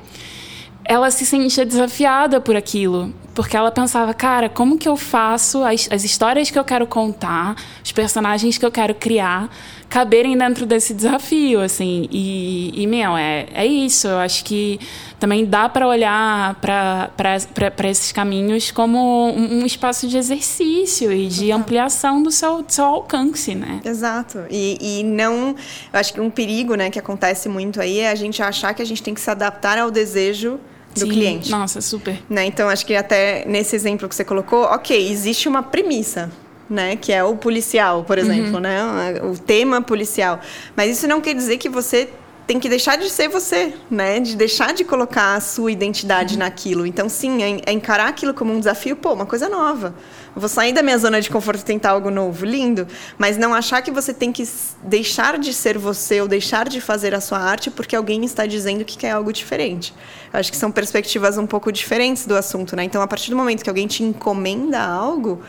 ela 0.84 1.10
se 1.10 1.26
sentia 1.26 1.66
desafiada 1.66 2.42
por 2.42 2.58
aquilo. 2.58 3.14
Porque 3.34 3.56
ela 3.56 3.72
pensava, 3.72 4.14
cara, 4.14 4.50
como 4.50 4.78
que 4.78 4.88
eu 4.88 4.98
faço 4.98 5.64
as, 5.64 5.88
as 5.92 6.04
histórias 6.04 6.52
que 6.52 6.60
eu 6.60 6.64
quero 6.64 6.86
contar, 6.86 7.56
os 7.84 7.92
personagens 7.92 8.58
que 8.58 8.66
eu 8.66 8.72
quero 8.72 8.94
criar, 8.94 9.50
caberem 9.92 10.38
dentro 10.38 10.66
desse 10.66 10.94
desafio, 10.94 11.62
assim. 11.62 12.08
E, 12.12 12.72
e 12.82 12.88
meu, 12.88 13.16
é, 13.16 13.46
é 13.54 13.66
isso. 13.66 14.08
Eu 14.08 14.18
acho 14.18 14.44
que 14.44 14.80
também 15.20 15.46
dá 15.46 15.70
para 15.70 15.88
olhar 15.88 16.56
para 16.56 17.90
esses 17.90 18.12
caminhos 18.12 18.72
como 18.72 18.98
um, 19.32 19.60
um, 19.60 19.66
espaço 19.66 20.08
de 20.08 20.18
exercício 20.18 21.12
e 21.12 21.28
de 21.28 21.52
ampliação 21.52 22.24
do 22.24 22.32
seu, 22.32 22.64
do 22.64 22.72
seu 22.72 22.86
alcance, 22.86 23.54
né? 23.54 23.82
Exato. 23.84 24.46
E, 24.50 24.78
e 25.00 25.04
não... 25.04 25.56
Eu 25.94 26.00
acho 26.00 26.14
que 26.14 26.22
um 26.22 26.30
perigo 26.30 26.76
né, 26.76 26.90
que 26.90 26.98
acontece 26.98 27.48
muito 27.50 27.80
aí 27.80 28.00
é 28.00 28.10
a 28.10 28.16
gente 28.16 28.42
achar 28.42 28.74
que 28.74 28.82
a 28.82 28.86
gente 28.86 29.04
tem 29.04 29.14
que 29.14 29.22
se 29.22 29.30
adaptar 29.30 29.78
ao 29.78 29.92
desejo 29.92 30.60
do 30.94 31.02
Sim, 31.02 31.10
cliente. 31.10 31.50
Nossa, 31.52 31.82
super. 31.82 32.20
Né? 32.30 32.46
Então, 32.46 32.70
acho 32.70 32.86
que 32.86 32.96
até 32.96 33.46
nesse 33.46 33.76
exemplo 33.76 34.08
que 34.08 34.16
você 34.16 34.24
colocou, 34.24 34.64
ok, 34.64 35.12
existe 35.12 35.48
uma 35.48 35.64
premissa. 35.64 36.32
Né, 36.70 36.96
que 36.96 37.12
é 37.12 37.22
o 37.22 37.36
policial, 37.36 38.06
por 38.06 38.18
uhum. 38.18 38.24
exemplo, 38.24 38.54
uhum. 38.54 38.60
né, 38.62 39.22
o 39.24 39.38
tema 39.38 39.82
policial. 39.82 40.40
Mas 40.74 40.90
isso 40.90 41.06
não 41.06 41.20
quer 41.20 41.36
dizer 41.36 41.58
que 41.58 41.68
você 41.68 42.08
tem 42.52 42.60
que 42.60 42.68
deixar 42.68 42.98
de 42.98 43.10
ser 43.10 43.30
você, 43.30 43.74
né? 43.90 44.20
De 44.20 44.36
deixar 44.36 44.74
de 44.74 44.84
colocar 44.84 45.36
a 45.36 45.40
sua 45.40 45.72
identidade 45.72 46.34
uhum. 46.34 46.40
naquilo. 46.40 46.86
Então, 46.86 47.08
sim, 47.08 47.42
é, 47.42 47.62
é 47.68 47.72
encarar 47.72 48.10
aquilo 48.10 48.34
como 48.34 48.52
um 48.52 48.60
desafio, 48.60 48.94
pô, 48.94 49.14
uma 49.14 49.26
coisa 49.26 49.48
nova. 49.48 49.96
Vou 50.36 50.50
sair 50.50 50.74
da 50.74 50.84
minha 50.84 50.98
zona 50.98 51.22
de 51.22 51.30
conforto 51.30 51.62
e 51.62 51.64
tentar 51.64 51.92
algo 51.92 52.12
novo, 52.12 52.44
lindo. 52.44 52.86
Mas 53.18 53.38
não 53.38 53.54
achar 53.54 53.82
que 53.82 53.90
você 53.90 54.14
tem 54.14 54.34
que 54.34 54.44
deixar 54.84 55.40
de 55.40 55.54
ser 55.54 55.78
você 55.78 56.20
ou 56.20 56.28
deixar 56.28 56.68
de 56.68 56.82
fazer 56.82 57.16
a 57.16 57.22
sua 57.22 57.40
arte 57.40 57.72
porque 57.72 57.96
alguém 57.96 58.26
está 58.26 58.46
dizendo 58.46 58.84
que 58.84 58.98
quer 58.98 59.12
algo 59.12 59.32
diferente. 59.32 59.94
Eu 60.34 60.38
acho 60.38 60.52
que 60.52 60.58
são 60.58 60.74
perspectivas 60.74 61.38
um 61.38 61.48
pouco 61.48 61.72
diferentes 61.72 62.26
do 62.26 62.36
assunto, 62.36 62.76
né? 62.76 62.84
Então, 62.84 63.02
a 63.02 63.08
partir 63.08 63.30
do 63.30 63.38
momento 63.38 63.64
que 63.64 63.70
alguém 63.70 63.88
te 63.88 64.04
encomenda 64.04 64.82
algo, 64.82 65.42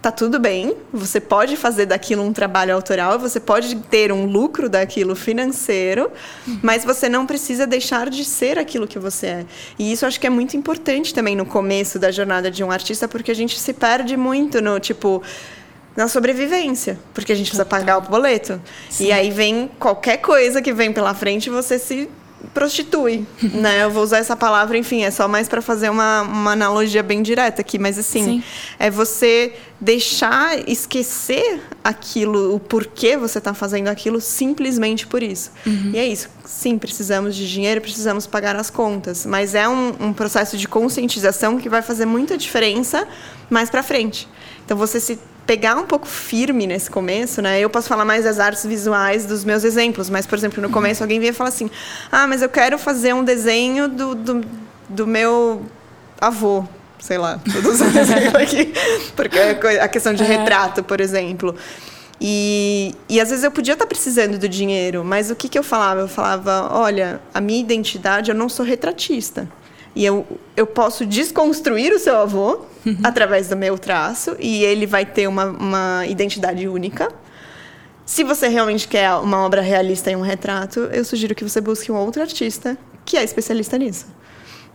tá 0.00 0.12
tudo 0.12 0.38
bem, 0.38 0.76
você 0.92 1.20
pode 1.20 1.56
fazer 1.56 1.86
daquilo 1.86 2.22
um 2.22 2.32
trabalho 2.32 2.74
autoral, 2.74 3.18
você 3.18 3.40
pode 3.40 3.74
ter 3.76 4.12
um 4.12 4.26
lucro 4.26 4.68
daquilo 4.68 5.16
financeiro, 5.16 6.10
mas 6.62 6.84
você 6.84 7.08
não 7.08 7.26
precisa 7.26 7.66
deixar 7.66 8.08
de 8.08 8.24
ser 8.24 8.58
aquilo 8.58 8.86
que 8.86 8.98
você 8.98 9.26
é. 9.26 9.46
E 9.78 9.90
isso 9.90 10.06
acho 10.06 10.20
que 10.20 10.26
é 10.26 10.30
muito 10.30 10.56
importante 10.56 11.12
também 11.12 11.34
no 11.34 11.44
começo 11.44 11.98
da 11.98 12.10
jornada 12.10 12.50
de 12.50 12.62
um 12.62 12.70
artista, 12.70 13.08
porque 13.08 13.30
a 13.30 13.34
gente 13.34 13.58
se 13.58 13.72
perde 13.72 14.16
muito 14.16 14.60
no 14.60 14.78
tipo 14.78 15.22
na 15.96 16.08
sobrevivência, 16.08 16.98
porque 17.14 17.32
a 17.32 17.34
gente 17.34 17.46
precisa 17.46 17.64
pagar 17.64 17.96
o 17.98 18.02
boleto. 18.02 18.60
Sim. 18.90 19.06
E 19.06 19.12
aí 19.12 19.30
vem 19.30 19.70
qualquer 19.78 20.18
coisa 20.18 20.60
que 20.60 20.72
vem 20.72 20.92
pela 20.92 21.14
frente, 21.14 21.48
você 21.48 21.78
se 21.78 22.08
prostitui, 22.52 23.26
né? 23.42 23.82
Eu 23.84 23.90
vou 23.90 24.02
usar 24.02 24.18
essa 24.18 24.36
palavra, 24.36 24.76
enfim, 24.78 25.02
é 25.02 25.10
só 25.10 25.26
mais 25.28 25.48
para 25.48 25.60
fazer 25.60 25.90
uma, 25.90 26.22
uma 26.22 26.52
analogia 26.52 27.02
bem 27.02 27.22
direta 27.22 27.60
aqui, 27.60 27.78
mas 27.78 27.98
assim, 27.98 28.24
Sim. 28.24 28.42
é 28.78 28.90
você 28.90 29.54
deixar 29.80 30.68
esquecer 30.68 31.60
aquilo, 31.84 32.54
o 32.54 32.60
porquê 32.60 33.16
você 33.16 33.38
está 33.38 33.52
fazendo 33.52 33.88
aquilo 33.88 34.20
simplesmente 34.20 35.06
por 35.06 35.22
isso. 35.22 35.50
Uhum. 35.66 35.90
E 35.94 35.98
é 35.98 36.06
isso. 36.06 36.28
Sim, 36.44 36.78
precisamos 36.78 37.34
de 37.34 37.50
dinheiro, 37.50 37.80
precisamos 37.80 38.26
pagar 38.26 38.56
as 38.56 38.70
contas, 38.70 39.26
mas 39.26 39.54
é 39.54 39.68
um, 39.68 39.94
um 40.00 40.12
processo 40.12 40.56
de 40.56 40.66
conscientização 40.66 41.58
que 41.58 41.68
vai 41.68 41.82
fazer 41.82 42.06
muita 42.06 42.38
diferença 42.38 43.06
mais 43.50 43.68
para 43.68 43.82
frente. 43.82 44.28
Então 44.64 44.76
você 44.76 44.98
se 44.98 45.18
pegar 45.46 45.76
um 45.76 45.86
pouco 45.86 46.06
firme 46.06 46.66
nesse 46.66 46.90
começo, 46.90 47.40
né? 47.40 47.60
Eu 47.60 47.70
posso 47.70 47.88
falar 47.88 48.04
mais 48.04 48.24
das 48.24 48.40
artes 48.40 48.66
visuais 48.66 49.24
dos 49.24 49.44
meus 49.44 49.62
exemplos, 49.62 50.10
mas, 50.10 50.26
por 50.26 50.36
exemplo, 50.36 50.60
no 50.60 50.68
começo 50.68 51.02
alguém 51.02 51.20
vinha 51.20 51.32
falar 51.32 51.48
assim: 51.48 51.70
ah, 52.10 52.26
mas 52.26 52.42
eu 52.42 52.48
quero 52.48 52.78
fazer 52.78 53.14
um 53.14 53.22
desenho 53.22 53.88
do, 53.88 54.14
do, 54.14 54.44
do 54.88 55.06
meu 55.06 55.64
avô. 56.20 56.64
Sei 56.98 57.18
lá, 57.18 57.38
estou 57.46 57.70
usando 57.70 57.96
exemplo 57.96 58.36
aqui, 58.36 58.72
porque 59.14 59.38
é 59.38 59.80
a 59.80 59.88
questão 59.88 60.12
de 60.12 60.24
é. 60.24 60.26
retrato, 60.26 60.82
por 60.82 61.00
exemplo. 61.00 61.54
E, 62.20 62.94
e 63.08 63.20
às 63.20 63.28
vezes 63.28 63.44
eu 63.44 63.50
podia 63.50 63.74
estar 63.74 63.86
precisando 63.86 64.38
do 64.38 64.48
dinheiro, 64.48 65.04
mas 65.04 65.30
o 65.30 65.36
que, 65.36 65.48
que 65.48 65.58
eu 65.58 65.62
falava? 65.62 66.00
Eu 66.00 66.08
falava: 66.08 66.70
olha, 66.72 67.20
a 67.32 67.40
minha 67.40 67.60
identidade, 67.60 68.30
eu 68.30 68.34
não 68.34 68.48
sou 68.48 68.64
retratista. 68.64 69.48
E 69.94 70.04
eu, 70.04 70.26
eu 70.56 70.66
posso 70.66 71.06
desconstruir 71.06 71.92
o 71.92 71.98
seu 71.98 72.16
avô 72.16 72.66
uhum. 72.86 72.96
através 73.04 73.48
do 73.48 73.56
meu 73.56 73.76
traço 73.76 74.36
e 74.38 74.64
ele 74.64 74.86
vai 74.86 75.04
ter 75.04 75.26
uma, 75.26 75.46
uma 75.46 76.06
identidade 76.06 76.66
única. 76.68 77.12
Se 78.04 78.22
você 78.22 78.46
realmente 78.46 78.86
quer 78.86 79.12
uma 79.14 79.44
obra 79.44 79.60
realista 79.60 80.10
e 80.10 80.16
um 80.16 80.20
retrato, 80.20 80.80
eu 80.92 81.04
sugiro 81.04 81.34
que 81.34 81.42
você 81.42 81.60
busque 81.60 81.90
um 81.90 81.96
outro 81.96 82.22
artista 82.22 82.78
que 83.04 83.16
é 83.16 83.24
especialista 83.24 83.76
nisso. 83.76 84.06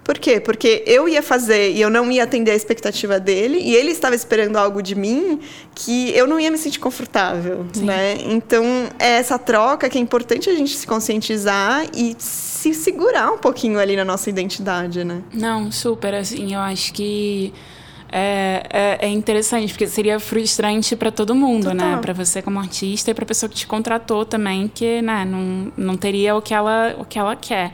Por 0.03 0.17
quê? 0.17 0.39
Porque 0.39 0.83
eu 0.87 1.07
ia 1.07 1.21
fazer 1.21 1.71
e 1.71 1.81
eu 1.81 1.89
não 1.89 2.11
ia 2.11 2.23
atender 2.23 2.51
a 2.51 2.55
expectativa 2.55 3.19
dele, 3.19 3.59
e 3.59 3.75
ele 3.75 3.91
estava 3.91 4.15
esperando 4.15 4.57
algo 4.57 4.81
de 4.81 4.95
mim 4.95 5.39
que 5.75 6.09
eu 6.11 6.25
não 6.25 6.39
ia 6.39 6.49
me 6.49 6.57
sentir 6.57 6.79
confortável, 6.79 7.65
Sim. 7.71 7.85
né? 7.85 8.17
Então, 8.25 8.63
é 8.97 9.11
essa 9.11 9.37
troca 9.37 9.89
que 9.89 9.97
é 9.97 10.01
importante 10.01 10.49
a 10.49 10.55
gente 10.55 10.75
se 10.75 10.87
conscientizar 10.87 11.85
e 11.95 12.15
se 12.17 12.73
segurar 12.73 13.31
um 13.31 13.37
pouquinho 13.37 13.79
ali 13.79 13.95
na 13.95 14.03
nossa 14.03 14.29
identidade, 14.29 15.03
né? 15.03 15.21
Não, 15.31 15.71
super, 15.71 16.15
assim, 16.15 16.55
eu 16.55 16.59
acho 16.59 16.91
que 16.93 17.53
é, 18.11 18.63
é, 18.69 19.05
é 19.05 19.09
interessante, 19.09 19.71
porque 19.71 19.87
seria 19.87 20.19
frustrante 20.19 20.95
para 20.95 21.11
todo 21.11 21.33
mundo, 21.33 21.67
né? 21.67 21.75
Total. 21.75 21.95
né? 21.95 21.97
Para 22.01 22.13
você 22.13 22.41
como 22.41 22.59
artista 22.59 23.11
e 23.11 23.13
para 23.13 23.23
a 23.23 23.27
pessoa 23.27 23.49
que 23.49 23.55
te 23.55 23.65
contratou 23.65 24.25
também, 24.25 24.67
que 24.67 25.01
né, 25.01 25.23
não, 25.23 25.71
não 25.77 25.97
teria 25.97 26.35
o 26.35 26.41
que, 26.41 26.53
ela, 26.53 26.95
o 26.99 27.05
que 27.05 27.17
ela 27.17 27.35
quer. 27.35 27.71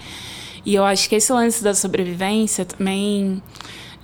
E 0.64 0.76
eu 0.76 0.84
acho 0.86 1.10
que 1.10 1.16
esse 1.16 1.32
lance 1.32 1.64
da 1.64 1.74
sobrevivência 1.74 2.66
também 2.66 3.42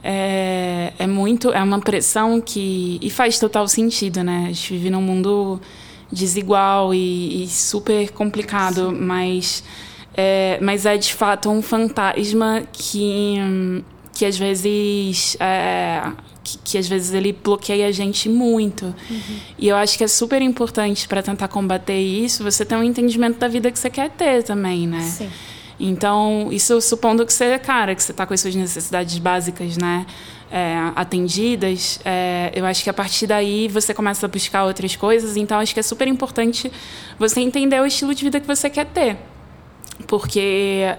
é, 0.01 0.93
é 0.97 1.07
muito. 1.07 1.51
É 1.51 1.61
uma 1.61 1.79
pressão 1.79 2.41
que. 2.41 2.99
E 3.01 3.09
faz 3.09 3.37
total 3.37 3.67
sentido, 3.67 4.23
né? 4.23 4.45
A 4.45 4.47
gente 4.47 4.73
vive 4.73 4.89
num 4.89 5.01
mundo 5.01 5.61
desigual 6.11 6.93
e, 6.93 7.43
e 7.43 7.47
super 7.47 8.11
complicado, 8.11 8.89
Sim. 8.89 8.97
mas. 8.99 9.63
É, 10.15 10.59
mas 10.61 10.85
é 10.85 10.95
de 10.95 11.11
fato 11.13 11.49
um 11.49 11.61
fantasma 11.61 12.63
que, 12.71 13.35
que 14.13 14.25
às 14.25 14.38
vezes. 14.38 15.36
É, 15.39 16.12
que, 16.43 16.58
que, 16.58 16.77
às 16.77 16.88
vezes 16.88 17.13
ele 17.13 17.32
bloqueia 17.32 17.88
a 17.88 17.91
gente 17.91 18.27
muito. 18.27 18.86
Uhum. 18.86 19.39
E 19.58 19.70
eu 19.70 19.77
acho 19.77 19.98
que 19.98 20.03
é 20.03 20.08
super 20.08 20.41
importante 20.41 21.08
para 21.08 21.24
tentar 21.24 21.48
combater 21.48 21.98
isso 21.98 22.43
você 22.43 22.65
ter 22.65 22.75
um 22.75 22.84
entendimento 22.84 23.39
da 23.39 23.48
vida 23.48 23.72
que 23.72 23.79
você 23.79 23.89
quer 23.89 24.10
ter 24.10 24.43
também, 24.43 24.86
né? 24.86 25.01
Sim. 25.01 25.29
Então, 25.79 26.50
isso 26.51 26.79
supondo 26.82 27.25
que 27.25 27.34
você, 27.34 27.58
cara, 27.60 27.96
que 27.96 28.03
você 28.03 28.12
está 28.12 28.25
com 28.25 28.34
as 28.34 28.41
suas 28.41 28.55
necessidades 28.55 29.17
básicas, 29.17 29.77
né? 29.77 30.05
É, 30.51 30.77
atendidas, 30.96 32.00
é, 32.05 32.51
eu 32.53 32.63
acho 32.65 32.84
que 32.84 32.89
a 32.89 32.93
partir 32.93 33.25
daí 33.25 33.67
você 33.67 33.91
começa 33.91 34.25
a 34.25 34.29
buscar 34.29 34.65
outras 34.65 34.96
coisas. 34.96 35.36
Então, 35.36 35.60
acho 35.60 35.74
que 35.74 35.79
é 35.79 35.84
super 35.84 36.08
importante 36.08 36.72
você 37.17 37.39
entender 37.39 37.82
o 37.82 37.86
estilo 37.86 38.13
de 38.13 38.24
vida 38.24 38.39
que 38.39 38.46
você 38.46 38.70
quer 38.70 38.86
ter. 38.86 39.17
Porque 40.08 40.96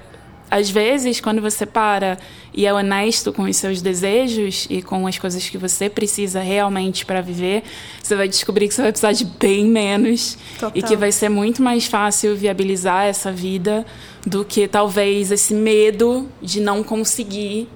às 0.55 0.71
vezes, 0.71 1.21
quando 1.21 1.43
você 1.43 1.67
para 1.67 2.17
e 2.53 2.65
é 2.65 2.73
honesto 2.73 3.33
com 3.33 3.43
os 3.43 3.57
seus 3.57 3.83
desejos 3.83 4.69
e 4.71 4.83
com 4.83 5.05
as 5.05 5.19
coisas 5.19 5.49
que 5.49 5.59
você 5.59 5.91
precisa 5.91 6.41
realmente 6.41 7.05
para 7.05 7.21
viver, 7.21 7.65
você 8.01 8.15
vai 8.15 8.29
descobrir 8.29 8.69
que 8.69 8.75
você 8.75 8.83
vai 8.83 8.93
precisar 8.93 9.11
de 9.11 9.25
bem 9.25 9.65
menos 9.65 10.39
Total. 10.55 10.71
e 10.73 10.81
que 10.81 10.95
vai 10.95 11.11
ser 11.11 11.29
muito 11.29 11.61
mais 11.61 11.87
fácil 11.87 12.37
viabilizar 12.37 13.07
essa 13.07 13.33
vida 13.33 13.85
do 14.25 14.45
que 14.45 14.69
talvez 14.69 15.33
esse 15.33 15.53
medo 15.53 16.29
de 16.41 16.61
não 16.61 16.85
conseguir 16.85 17.69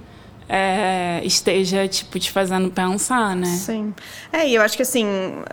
é, 0.49 1.21
esteja, 1.25 1.87
tipo, 1.87 2.19
te 2.19 2.31
fazendo 2.31 2.71
pensar, 2.71 3.37
né? 3.37 3.47
Sim. 3.47 3.93
É, 4.33 4.49
e 4.49 4.55
eu 4.55 4.63
acho 4.63 4.77
que, 4.77 4.83
assim, 4.83 5.07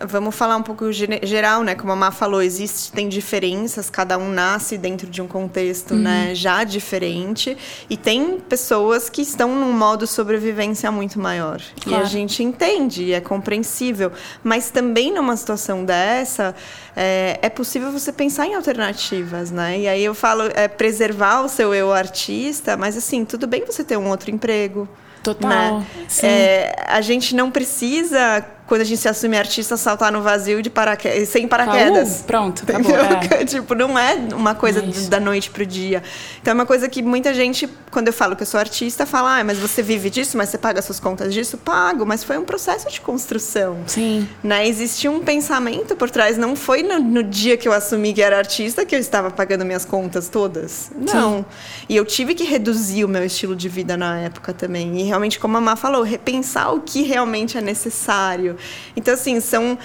vamos 0.08 0.34
falar 0.34 0.56
um 0.56 0.62
pouco 0.62 0.90
geral, 0.92 1.62
né? 1.62 1.74
Como 1.74 1.92
a 1.92 1.96
Má 1.96 2.10
falou, 2.10 2.40
existem 2.40 3.08
diferenças, 3.08 3.90
cada 3.90 4.16
um 4.16 4.30
nasce 4.30 4.78
dentro 4.78 5.06
de 5.08 5.20
um 5.20 5.28
contexto, 5.28 5.92
uhum. 5.92 6.00
né? 6.00 6.34
Já 6.34 6.64
diferente. 6.64 7.56
E 7.90 7.96
tem 7.96 8.40
pessoas 8.40 9.10
que 9.10 9.20
estão 9.20 9.54
num 9.54 9.72
modo 9.72 10.06
sobrevivência 10.06 10.90
muito 10.90 11.20
maior. 11.20 11.60
Claro. 11.82 12.02
E 12.02 12.06
a 12.06 12.08
gente 12.08 12.42
entende, 12.42 13.12
é 13.12 13.20
compreensível. 13.20 14.10
Mas 14.42 14.70
também 14.70 15.12
numa 15.12 15.36
situação 15.36 15.84
dessa, 15.84 16.54
é, 16.96 17.38
é 17.42 17.50
possível 17.50 17.92
você 17.92 18.10
pensar 18.12 18.46
em 18.46 18.54
alternativas, 18.54 19.50
né? 19.50 19.80
E 19.80 19.88
aí 19.88 20.02
eu 20.02 20.14
falo, 20.14 20.44
é 20.54 20.66
preservar 20.68 21.42
o 21.42 21.48
seu 21.48 21.74
eu 21.74 21.92
artista, 21.92 22.76
mas, 22.76 22.96
assim, 22.96 23.24
tudo 23.24 23.46
bem 23.46 23.64
você 23.66 23.84
ter 23.84 23.96
um 23.98 24.08
outro 24.08 24.30
emprego, 24.30 24.85
Total. 25.34 25.80
Né? 25.80 25.86
É, 26.22 26.84
a 26.86 27.00
gente 27.00 27.34
não 27.34 27.50
precisa 27.50 28.44
quando 28.66 28.80
a 28.80 28.84
gente 28.84 29.00
se 29.00 29.08
assume 29.08 29.38
artista, 29.38 29.76
saltar 29.76 30.10
no 30.10 30.22
vazio 30.22 30.60
de 30.60 30.68
paraquedas, 30.68 31.28
sem 31.28 31.46
paraquedas. 31.46 32.20
Uh, 32.20 32.24
pronto, 32.24 32.64
acabou. 32.68 32.96
É. 32.96 33.44
tipo, 33.46 33.74
não 33.74 33.96
é 33.96 34.14
uma 34.34 34.54
coisa 34.54 34.80
é 34.80 35.08
da 35.08 35.20
noite 35.20 35.50
pro 35.50 35.64
dia. 35.64 36.02
Então 36.42 36.50
é 36.50 36.54
uma 36.54 36.66
coisa 36.66 36.88
que 36.88 37.00
muita 37.00 37.32
gente, 37.32 37.68
quando 37.90 38.08
eu 38.08 38.12
falo 38.12 38.34
que 38.34 38.42
eu 38.42 38.46
sou 38.46 38.58
artista, 38.58 39.06
fala, 39.06 39.38
ah, 39.38 39.44
mas 39.44 39.58
você 39.58 39.82
vive 39.82 40.10
disso, 40.10 40.36
mas 40.36 40.48
você 40.48 40.58
paga 40.58 40.82
suas 40.82 40.98
contas 40.98 41.32
disso? 41.32 41.56
Pago, 41.58 42.04
mas 42.04 42.24
foi 42.24 42.38
um 42.38 42.44
processo 42.44 42.90
de 42.90 43.00
construção. 43.00 43.78
Sim. 43.86 44.28
Né? 44.42 44.66
Existia 44.66 45.10
um 45.10 45.20
pensamento 45.20 45.94
por 45.94 46.10
trás, 46.10 46.36
não 46.36 46.56
foi 46.56 46.82
no, 46.82 46.98
no 46.98 47.22
dia 47.22 47.56
que 47.56 47.68
eu 47.68 47.72
assumi 47.72 48.12
que 48.12 48.22
era 48.22 48.36
artista 48.36 48.84
que 48.84 48.96
eu 48.96 48.98
estava 48.98 49.30
pagando 49.30 49.64
minhas 49.64 49.84
contas 49.84 50.28
todas. 50.28 50.90
Não. 50.96 51.38
Sim. 51.38 51.44
E 51.88 51.96
eu 51.96 52.04
tive 52.04 52.34
que 52.34 52.42
reduzir 52.42 53.04
o 53.04 53.08
meu 53.08 53.24
estilo 53.24 53.54
de 53.54 53.68
vida 53.68 53.96
na 53.96 54.18
época 54.18 54.52
também. 54.52 55.00
E 55.00 55.04
realmente, 55.04 55.38
como 55.38 55.56
a 55.56 55.60
Má 55.60 55.76
falou, 55.76 56.02
repensar 56.02 56.74
o 56.74 56.80
que 56.80 57.02
realmente 57.02 57.56
é 57.56 57.60
necessário 57.60 58.55
então, 58.96 59.14
assim, 59.14 59.40
são 59.40 59.78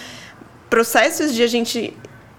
processos 0.69 1.33
de 1.33 1.43
a 1.43 1.47
gente 1.47 1.93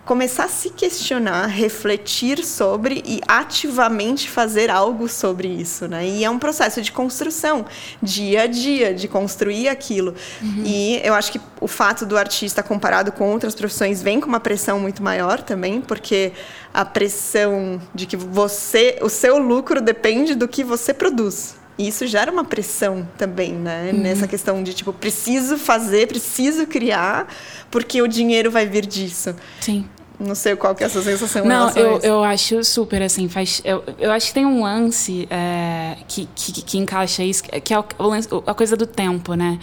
começar 0.04 0.44
a 0.44 0.48
se 0.48 0.70
questionar, 0.70 1.46
refletir 1.46 2.44
sobre 2.44 3.02
e 3.06 3.20
ativamente 3.28 4.28
fazer 4.28 4.68
algo 4.68 5.08
sobre 5.08 5.46
isso, 5.46 5.86
né? 5.86 6.04
E 6.04 6.24
é 6.24 6.30
um 6.30 6.40
processo 6.40 6.82
de 6.82 6.90
construção, 6.90 7.64
dia 8.02 8.42
a 8.42 8.46
dia, 8.46 8.92
de 8.92 9.06
construir 9.06 9.68
aquilo. 9.68 10.14
Uhum. 10.42 10.62
E 10.66 11.00
eu 11.04 11.14
acho 11.14 11.30
que 11.30 11.40
o 11.60 11.68
fato 11.68 12.04
do 12.04 12.18
artista 12.18 12.62
comparado 12.62 13.12
com 13.12 13.30
outras 13.30 13.54
profissões 13.54 14.02
vem 14.02 14.20
com 14.20 14.26
uma 14.26 14.40
pressão 14.40 14.80
muito 14.80 15.02
maior 15.02 15.40
também, 15.40 15.80
porque 15.80 16.32
a 16.74 16.84
pressão 16.84 17.80
de 17.94 18.04
que 18.04 18.16
você, 18.16 18.98
o 19.02 19.08
seu 19.08 19.38
lucro 19.38 19.80
depende 19.80 20.34
do 20.34 20.48
que 20.48 20.64
você 20.64 20.92
produz. 20.92 21.61
E 21.78 21.88
isso 21.88 22.06
gera 22.06 22.30
uma 22.30 22.44
pressão 22.44 23.08
também, 23.16 23.52
né? 23.52 23.90
Uhum. 23.92 24.00
Nessa 24.00 24.28
questão 24.28 24.62
de, 24.62 24.74
tipo, 24.74 24.92
preciso 24.92 25.56
fazer, 25.56 26.06
preciso 26.06 26.66
criar, 26.66 27.26
porque 27.70 28.02
o 28.02 28.06
dinheiro 28.06 28.50
vai 28.50 28.66
vir 28.66 28.86
disso. 28.86 29.34
Sim. 29.60 29.86
Não 30.20 30.34
sei 30.34 30.54
qual 30.54 30.74
que 30.74 30.84
é 30.84 30.86
a 30.86 30.90
sua 30.90 31.02
sensação. 31.02 31.44
Não, 31.44 31.70
eu, 31.70 31.98
eu 32.00 32.22
acho 32.22 32.62
super, 32.62 33.02
assim, 33.02 33.28
faz... 33.28 33.60
Eu, 33.64 33.82
eu 33.98 34.12
acho 34.12 34.28
que 34.28 34.34
tem 34.34 34.46
um 34.46 34.62
lance 34.62 35.26
é, 35.30 35.96
que, 36.06 36.28
que, 36.34 36.62
que, 36.62 36.78
encaixa 36.78 37.24
isso, 37.24 37.42
que 37.42 37.74
é 37.74 37.78
o, 37.78 37.84
o, 37.98 38.42
a 38.46 38.54
coisa 38.54 38.76
do 38.76 38.86
tempo, 38.86 39.34
né? 39.34 39.58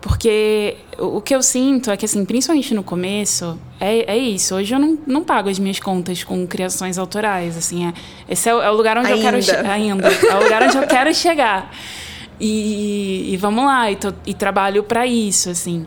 Porque 0.00 0.76
o 0.98 1.20
que 1.20 1.34
eu 1.34 1.42
sinto 1.42 1.90
é 1.90 1.96
que, 1.96 2.04
assim, 2.04 2.24
principalmente 2.24 2.72
no 2.74 2.84
começo, 2.84 3.58
é, 3.80 4.12
é 4.12 4.18
isso. 4.18 4.54
Hoje 4.54 4.74
eu 4.74 4.78
não, 4.78 4.98
não 5.06 5.24
pago 5.24 5.48
as 5.48 5.58
minhas 5.58 5.78
contas 5.78 6.24
com 6.24 6.46
criações 6.46 6.98
autorais, 6.98 7.56
assim. 7.56 7.86
É, 7.86 7.92
esse 8.28 8.48
é 8.48 8.54
o, 8.54 8.60
é 8.60 8.70
o 8.70 8.74
lugar 8.74 8.98
onde 8.98 9.12
ainda. 9.12 9.38
eu 9.38 9.42
quero... 9.42 9.70
Ainda. 9.70 10.08
É 10.08 10.34
o 10.34 10.42
lugar 10.42 10.62
onde 10.62 10.76
eu 10.76 10.86
quero 10.86 11.14
chegar. 11.14 11.70
E, 12.40 13.32
e 13.32 13.36
vamos 13.36 13.64
lá, 13.64 13.90
e, 13.90 13.96
tô, 13.96 14.12
e 14.26 14.34
trabalho 14.34 14.82
para 14.82 15.06
isso, 15.06 15.50
assim. 15.50 15.86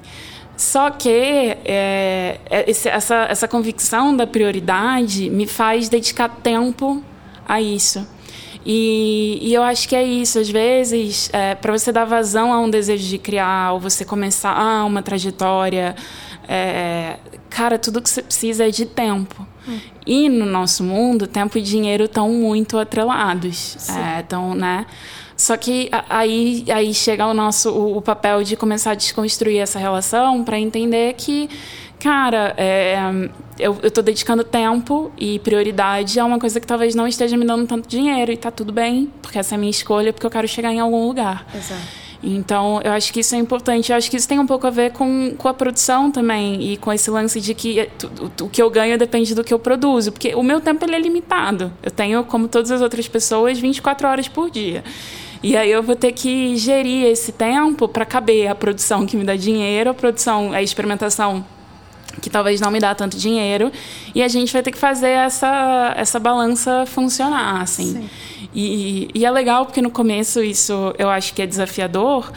Só 0.57 0.91
que 0.91 1.09
é, 1.09 2.39
é, 2.49 2.65
essa, 2.69 3.27
essa 3.29 3.47
convicção 3.47 4.15
da 4.15 4.27
prioridade 4.27 5.29
me 5.29 5.47
faz 5.47 5.89
dedicar 5.89 6.29
tempo 6.29 7.01
a 7.47 7.59
isso. 7.59 8.05
E, 8.65 9.39
e 9.41 9.53
eu 9.53 9.63
acho 9.63 9.89
que 9.89 9.95
é 9.95 10.03
isso. 10.03 10.37
Às 10.37 10.49
vezes, 10.49 11.29
é, 11.33 11.55
para 11.55 11.71
você 11.71 11.91
dar 11.91 12.05
vazão 12.05 12.53
a 12.53 12.59
um 12.59 12.69
desejo 12.69 13.07
de 13.07 13.17
criar, 13.17 13.73
ou 13.73 13.79
você 13.79 14.05
começar 14.05 14.51
ah, 14.51 14.85
uma 14.85 15.01
trajetória, 15.01 15.95
é, 16.53 17.17
cara, 17.49 17.79
tudo 17.79 18.01
que 18.01 18.09
você 18.09 18.21
precisa 18.21 18.67
é 18.67 18.69
de 18.69 18.85
tempo. 18.85 19.47
Hum. 19.65 19.79
E 20.05 20.27
no 20.27 20.45
nosso 20.45 20.83
mundo, 20.83 21.25
tempo 21.25 21.57
e 21.57 21.61
dinheiro 21.61 22.03
estão 22.03 22.29
muito 22.29 22.77
atrelados. 22.77 23.77
Então, 24.19 24.53
né? 24.53 24.85
Só 25.37 25.55
que 25.55 25.89
aí, 26.09 26.65
aí 26.69 26.93
chega 26.93 27.25
o 27.25 27.33
nosso 27.33 27.71
o, 27.71 27.97
o 27.97 28.01
papel 28.01 28.43
de 28.43 28.57
começar 28.57 28.91
a 28.91 28.95
desconstruir 28.95 29.59
essa 29.59 29.79
relação 29.79 30.43
para 30.43 30.59
entender 30.59 31.13
que, 31.13 31.49
cara, 31.99 32.53
é, 32.57 32.99
eu 33.57 33.79
estou 33.81 34.03
dedicando 34.03 34.43
tempo 34.43 35.09
e 35.17 35.39
prioridade 35.39 36.19
a 36.19 36.25
uma 36.25 36.37
coisa 36.37 36.59
que 36.59 36.67
talvez 36.67 36.93
não 36.93 37.07
esteja 37.07 37.37
me 37.37 37.45
dando 37.45 37.65
tanto 37.65 37.87
dinheiro 37.87 38.29
e 38.29 38.35
tá 38.35 38.51
tudo 38.51 38.73
bem, 38.73 39.09
porque 39.21 39.39
essa 39.39 39.55
é 39.55 39.57
a 39.57 39.59
minha 39.59 39.71
escolha, 39.71 40.11
porque 40.11 40.25
eu 40.25 40.31
quero 40.31 40.47
chegar 40.49 40.73
em 40.73 40.81
algum 40.81 41.07
lugar. 41.07 41.47
Exato. 41.55 42.01
Então, 42.23 42.79
eu 42.83 42.91
acho 42.91 43.11
que 43.11 43.21
isso 43.21 43.33
é 43.33 43.37
importante. 43.37 43.91
Eu 43.91 43.97
acho 43.97 44.09
que 44.09 44.17
isso 44.17 44.27
tem 44.27 44.39
um 44.39 44.45
pouco 44.45 44.67
a 44.67 44.69
ver 44.69 44.91
com, 44.91 45.33
com 45.37 45.47
a 45.47 45.53
produção 45.53 46.11
também 46.11 46.61
e 46.61 46.77
com 46.77 46.93
esse 46.93 47.09
lance 47.09 47.41
de 47.41 47.53
que 47.53 47.89
o, 48.39 48.45
o 48.45 48.49
que 48.49 48.61
eu 48.61 48.69
ganho 48.69 48.97
depende 48.97 49.33
do 49.33 49.43
que 49.43 49.53
eu 49.53 49.59
produzo. 49.59 50.11
Porque 50.11 50.35
o 50.35 50.43
meu 50.43 50.61
tempo 50.61 50.85
ele 50.85 50.95
é 50.95 50.99
limitado. 50.99 51.71
Eu 51.81 51.91
tenho, 51.91 52.23
como 52.23 52.47
todas 52.47 52.71
as 52.71 52.81
outras 52.81 53.07
pessoas, 53.07 53.59
24 53.59 54.07
horas 54.07 54.27
por 54.27 54.49
dia. 54.49 54.83
E 55.43 55.57
aí 55.57 55.71
eu 55.71 55.81
vou 55.81 55.95
ter 55.95 56.11
que 56.11 56.55
gerir 56.55 57.07
esse 57.07 57.31
tempo 57.31 57.87
para 57.87 58.05
caber 58.05 58.47
a 58.47 58.53
produção 58.53 59.07
que 59.07 59.17
me 59.17 59.23
dá 59.23 59.35
dinheiro, 59.35 59.89
a 59.89 59.93
produção, 59.93 60.53
a 60.53 60.61
experimentação 60.61 61.43
que 62.21 62.29
talvez 62.29 62.59
não 62.59 62.71
me 62.71 62.79
dá 62.79 62.93
tanto 62.95 63.17
dinheiro 63.17 63.71
e 64.13 64.21
a 64.21 64.27
gente 64.27 64.51
vai 64.51 64.61
ter 64.61 64.71
que 64.71 64.77
fazer 64.77 65.09
essa 65.09 65.93
essa 65.95 66.19
balança 66.19 66.85
funcionar 66.85 67.61
assim 67.61 68.09
e, 68.53 69.09
e, 69.13 69.25
é 69.25 69.31
legal 69.31 69.65
porque 69.65 69.81
no 69.81 69.89
começo 69.91 70.43
isso 70.43 70.93
eu 70.97 71.09
acho 71.09 71.33
que 71.33 71.41
é 71.41 71.47
desafiador 71.47 72.31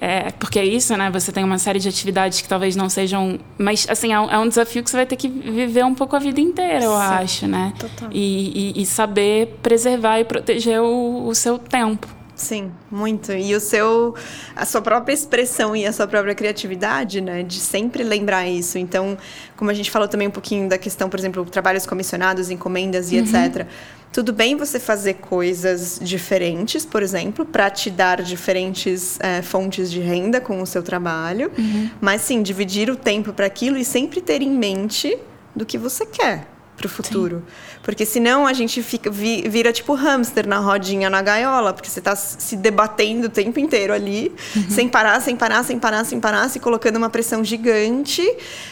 é, 0.00 0.30
porque 0.32 0.58
é 0.58 0.64
isso, 0.64 0.96
né? 0.96 1.10
Você 1.10 1.32
tem 1.32 1.42
uma 1.42 1.58
série 1.58 1.80
de 1.80 1.88
atividades 1.88 2.40
que 2.40 2.48
talvez 2.48 2.76
não 2.76 2.88
sejam. 2.88 3.38
Mas, 3.58 3.86
assim, 3.88 4.12
é 4.12 4.20
um, 4.20 4.30
é 4.30 4.38
um 4.38 4.48
desafio 4.48 4.82
que 4.82 4.90
você 4.90 4.96
vai 4.96 5.06
ter 5.06 5.16
que 5.16 5.28
viver 5.28 5.84
um 5.84 5.94
pouco 5.94 6.14
a 6.14 6.18
vida 6.20 6.40
inteira, 6.40 6.84
eu 6.84 6.92
Sim, 6.92 6.96
acho, 6.96 7.46
né? 7.48 7.72
Total. 7.78 8.08
E, 8.12 8.74
e, 8.76 8.82
e, 8.82 8.86
saber 8.86 9.58
preservar 9.60 10.20
e 10.20 10.24
proteger 10.24 10.80
o, 10.80 11.26
o 11.26 11.34
seu 11.34 11.58
tempo. 11.58 12.06
Sim, 12.38 12.70
muito. 12.88 13.32
E 13.32 13.52
o 13.52 13.60
seu, 13.60 14.14
a 14.54 14.64
sua 14.64 14.80
própria 14.80 15.12
expressão 15.12 15.74
e 15.74 15.84
a 15.84 15.92
sua 15.92 16.06
própria 16.06 16.36
criatividade, 16.36 17.20
né? 17.20 17.42
De 17.42 17.58
sempre 17.58 18.04
lembrar 18.04 18.46
isso. 18.48 18.78
Então, 18.78 19.18
como 19.56 19.70
a 19.70 19.74
gente 19.74 19.90
falou 19.90 20.06
também 20.06 20.28
um 20.28 20.30
pouquinho 20.30 20.68
da 20.68 20.78
questão, 20.78 21.10
por 21.10 21.18
exemplo, 21.18 21.44
trabalhos 21.44 21.84
comissionados, 21.84 22.48
encomendas 22.48 23.10
e 23.10 23.16
uhum. 23.16 23.24
etc. 23.24 23.66
Tudo 24.12 24.32
bem 24.32 24.56
você 24.56 24.78
fazer 24.78 25.14
coisas 25.14 25.98
diferentes, 26.00 26.86
por 26.86 27.02
exemplo, 27.02 27.44
para 27.44 27.68
te 27.70 27.90
dar 27.90 28.22
diferentes 28.22 29.18
é, 29.20 29.42
fontes 29.42 29.90
de 29.90 29.98
renda 29.98 30.40
com 30.40 30.62
o 30.62 30.66
seu 30.66 30.82
trabalho, 30.82 31.50
uhum. 31.58 31.90
mas 32.00 32.22
sim 32.22 32.40
dividir 32.40 32.88
o 32.88 32.94
tempo 32.94 33.32
para 33.32 33.46
aquilo 33.46 33.76
e 33.76 33.84
sempre 33.84 34.20
ter 34.20 34.42
em 34.42 34.50
mente 34.50 35.18
do 35.56 35.66
que 35.66 35.76
você 35.76 36.06
quer 36.06 36.57
para 36.78 36.86
o 36.86 36.88
futuro. 36.88 37.42
Sim. 37.44 37.80
Porque 37.82 38.06
senão 38.06 38.46
a 38.46 38.52
gente 38.52 38.82
fica, 38.82 39.10
vira 39.10 39.72
tipo 39.72 39.92
hamster 39.94 40.46
na 40.46 40.58
rodinha, 40.58 41.10
na 41.10 41.20
gaiola, 41.20 41.74
porque 41.74 41.90
você 41.90 41.98
está 41.98 42.14
se 42.14 42.56
debatendo 42.56 43.26
o 43.26 43.28
tempo 43.28 43.58
inteiro 43.58 43.92
ali, 43.92 44.32
uhum. 44.56 44.70
sem 44.70 44.88
parar, 44.88 45.20
sem 45.20 45.36
parar, 45.36 45.64
sem 45.64 45.78
parar, 45.78 46.04
sem 46.04 46.20
parar, 46.20 46.48
se 46.48 46.60
colocando 46.60 46.96
uma 46.96 47.10
pressão 47.10 47.44
gigante. 47.44 48.22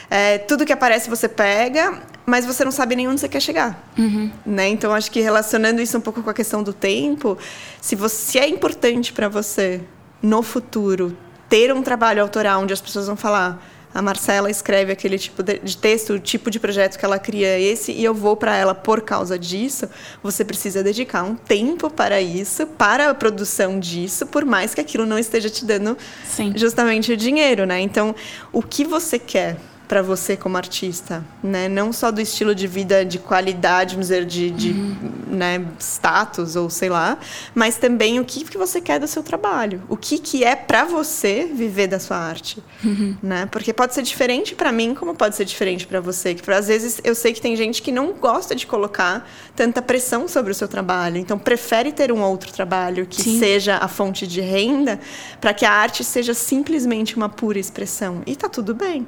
É, 0.09 0.39
tudo 0.39 0.65
que 0.65 0.73
aparece 0.73 1.11
você 1.11 1.29
pega, 1.29 2.01
mas 2.25 2.47
você 2.47 2.65
não 2.65 2.73
sabe 2.73 2.95
nem 2.95 3.09
onde 3.09 3.21
você 3.21 3.29
quer 3.29 3.41
chegar. 3.41 3.91
Uhum. 3.99 4.31
Né? 4.47 4.69
Então, 4.69 4.95
acho 4.95 5.11
que 5.11 5.21
relacionando 5.21 5.83
isso 5.83 5.99
um 5.99 6.01
pouco 6.01 6.23
com 6.23 6.31
a 6.31 6.35
questão 6.35 6.63
do 6.63 6.73
tempo, 6.73 7.37
se, 7.81 7.97
você, 7.97 8.33
se 8.33 8.39
é 8.39 8.49
importante 8.49 9.13
para 9.13 9.29
você, 9.29 9.81
no 10.23 10.43
futuro, 10.43 11.17
ter 11.49 11.73
um 11.75 11.83
trabalho 11.83 12.23
autoral 12.23 12.63
onde 12.63 12.73
as 12.73 12.81
pessoas 12.81 13.07
vão 13.07 13.17
falar 13.17 13.61
a 13.97 14.03
Marcela 14.03 14.51
escreve 14.51 14.93
aquele 14.93 15.19
tipo 15.19 15.43
de 15.43 15.77
texto, 15.79 16.13
o 16.13 16.19
tipo 16.19 16.51
de 16.51 16.61
projeto 16.61 16.99
que 16.99 17.05
ela 17.05 17.19
cria 17.19 17.49
é 17.49 17.63
esse, 17.63 17.93
e 17.93 18.05
eu 18.05 18.13
vou 18.13 18.37
para 18.37 18.55
ela 18.55 18.75
por 18.75 19.01
causa 19.01 19.39
disso, 19.39 19.89
você 20.23 20.45
precisa 20.45 20.83
dedicar 20.83 21.23
um 21.23 21.35
tempo 21.35 21.89
para 21.89 22.21
isso, 22.21 22.67
para 22.67 23.09
a 23.09 23.15
produção 23.15 23.81
disso, 23.81 24.27
por 24.27 24.45
mais 24.45 24.75
que 24.75 24.83
aquilo 24.83 25.07
não 25.07 25.19
esteja 25.19 25.49
te 25.49 25.65
dando 25.65 25.97
Sim. 26.27 26.53
justamente 26.55 27.11
o 27.11 27.17
dinheiro, 27.17 27.65
né? 27.65 27.81
Então, 27.81 28.15
o 28.53 28.63
que 28.63 28.85
você 28.85 29.19
quer? 29.19 29.57
Para 29.89 30.03
você 30.03 30.37
como 30.37 30.57
artista, 30.57 31.25
né? 31.43 31.69
Não 31.69 31.93
só 31.93 32.11
do 32.11 32.21
estilo 32.21 32.55
de 32.55 32.67
vida 32.67 33.05
de 33.05 33.19
qualidade, 33.19 33.95
vamos 33.95 34.09
dizer, 34.09 34.25
de, 34.25 34.51
de 34.51 34.71
uhum. 34.73 34.97
né, 35.29 35.65
status 35.79 36.57
ou 36.57 36.69
sei 36.69 36.89
lá, 36.89 37.19
mas 37.55 37.77
também 37.77 38.19
o 38.19 38.25
que, 38.25 38.45
que 38.45 38.59
você 38.59 38.81
quer 38.81 38.99
do 38.99 39.07
seu 39.07 39.23
trabalho, 39.23 39.83
o 39.89 39.97
que, 39.97 40.19
que 40.19 40.43
é 40.43 40.57
para 40.57 40.85
você 40.85 41.49
viver 41.53 41.87
da 41.87 42.01
sua 42.01 42.17
arte, 42.17 42.63
uhum. 42.85 43.17
né? 43.23 43.47
Porque 43.47 43.73
pode 43.73 43.95
ser 43.95 44.03
diferente 44.03 44.55
para 44.55 44.73
mim, 44.73 44.95
como 44.95 45.15
pode 45.15 45.37
ser 45.37 45.45
diferente 45.45 45.87
para 45.87 46.01
você. 46.01 46.35
Que 46.35 46.51
às 46.51 46.67
vezes 46.67 47.01
eu 47.05 47.15
sei 47.15 47.33
que 47.33 47.41
tem 47.41 47.55
gente 47.55 47.81
que 47.81 47.93
não 47.93 48.13
gosta 48.13 48.55
de 48.55 48.67
colocar 48.67 49.29
tanta 49.55 49.81
pressão 49.81 50.27
sobre 50.27 50.51
o 50.51 50.55
seu 50.55 50.67
trabalho, 50.67 51.17
então 51.17 51.39
prefere 51.39 51.93
ter 51.93 52.11
um 52.11 52.23
outro 52.23 52.53
trabalho 52.53 53.07
que 53.07 53.23
Sim. 53.23 53.39
seja 53.39 53.77
a 53.77 53.87
fonte 53.87 54.27
de 54.27 54.41
renda, 54.41 54.99
para 55.41 55.55
que 55.55 55.65
a 55.65 55.71
arte 55.71 56.03
seja 56.03 56.35
simplesmente 56.35 57.17
uma 57.17 57.29
pura 57.29 57.59
expressão. 57.59 58.23
E 58.27 58.35
tá 58.35 58.49
tudo 58.49 58.75
bem 58.75 59.07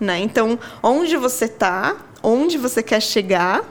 né? 0.00 0.18
Então, 0.20 0.58
onde 0.82 1.16
você 1.16 1.46
está, 1.46 1.96
onde 2.22 2.58
você 2.58 2.82
quer 2.82 3.00
chegar, 3.00 3.62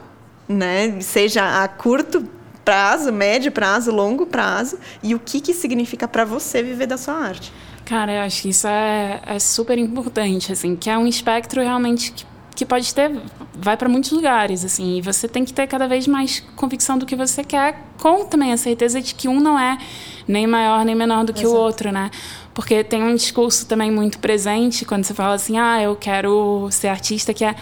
né? 0.48 1.00
Seja 1.00 1.62
a 1.62 1.68
curto 1.68 2.24
prazo, 2.64 3.10
médio 3.12 3.50
prazo, 3.50 3.90
longo 3.90 4.26
prazo, 4.26 4.78
e 5.02 5.14
o 5.14 5.18
que 5.18 5.40
que 5.40 5.54
significa 5.54 6.06
para 6.06 6.24
você 6.24 6.62
viver 6.62 6.86
da 6.86 6.98
sua 6.98 7.14
arte. 7.14 7.50
Cara, 7.84 8.12
eu 8.12 8.20
acho 8.20 8.42
que 8.42 8.50
isso 8.50 8.66
é, 8.66 9.22
é 9.24 9.38
super 9.38 9.78
importante, 9.78 10.52
assim, 10.52 10.76
que 10.76 10.90
é 10.90 10.98
um 10.98 11.06
espectro 11.06 11.62
realmente 11.62 12.12
que, 12.12 12.26
que 12.54 12.66
pode 12.66 12.94
ter, 12.94 13.10
vai 13.54 13.74
para 13.74 13.88
muitos 13.88 14.10
lugares, 14.12 14.66
assim, 14.66 14.98
e 14.98 15.00
você 15.00 15.26
tem 15.26 15.46
que 15.46 15.54
ter 15.54 15.66
cada 15.66 15.88
vez 15.88 16.06
mais 16.06 16.40
convicção 16.54 16.98
do 16.98 17.06
que 17.06 17.16
você 17.16 17.42
quer, 17.42 17.82
com 17.98 18.26
também 18.26 18.52
a 18.52 18.58
certeza 18.58 19.00
de 19.00 19.14
que 19.14 19.26
um 19.26 19.40
não 19.40 19.58
é 19.58 19.78
nem 20.26 20.46
maior 20.46 20.84
nem 20.84 20.94
menor 20.94 21.24
do 21.24 21.32
que 21.32 21.44
Exato. 21.44 21.56
o 21.56 21.58
outro, 21.58 21.90
né? 21.90 22.10
Porque 22.58 22.82
tem 22.82 23.04
um 23.04 23.14
discurso 23.14 23.68
também 23.68 23.88
muito 23.88 24.18
presente 24.18 24.84
quando 24.84 25.04
você 25.04 25.14
fala 25.14 25.34
assim: 25.34 25.56
ah, 25.56 25.80
eu 25.80 25.94
quero 25.94 26.68
ser 26.72 26.88
artista, 26.88 27.32
que 27.32 27.44
é, 27.44 27.54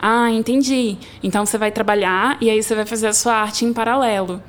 ah, 0.00 0.30
entendi. 0.30 0.96
Então 1.22 1.44
você 1.44 1.58
vai 1.58 1.70
trabalhar 1.70 2.38
e 2.40 2.48
aí 2.48 2.62
você 2.62 2.74
vai 2.74 2.86
fazer 2.86 3.08
a 3.08 3.12
sua 3.12 3.34
arte 3.34 3.66
em 3.66 3.74
paralelo 3.74 4.42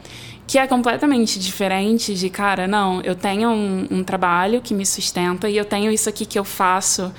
que 0.48 0.58
é 0.58 0.66
completamente 0.66 1.38
diferente 1.38 2.16
de, 2.16 2.28
cara, 2.28 2.66
não, 2.66 3.02
eu 3.02 3.14
tenho 3.14 3.50
um, 3.50 3.88
um, 3.92 4.04
trabalho 4.04 4.62
que 4.62 4.74
me 4.74 4.84
sustenta 4.84 5.48
e 5.48 5.56
eu 5.56 5.66
tenho 5.66 5.92
isso 5.92 6.10
aqui 6.10 6.26
que 6.26 6.40
eu 6.40 6.44
faço 6.44 7.14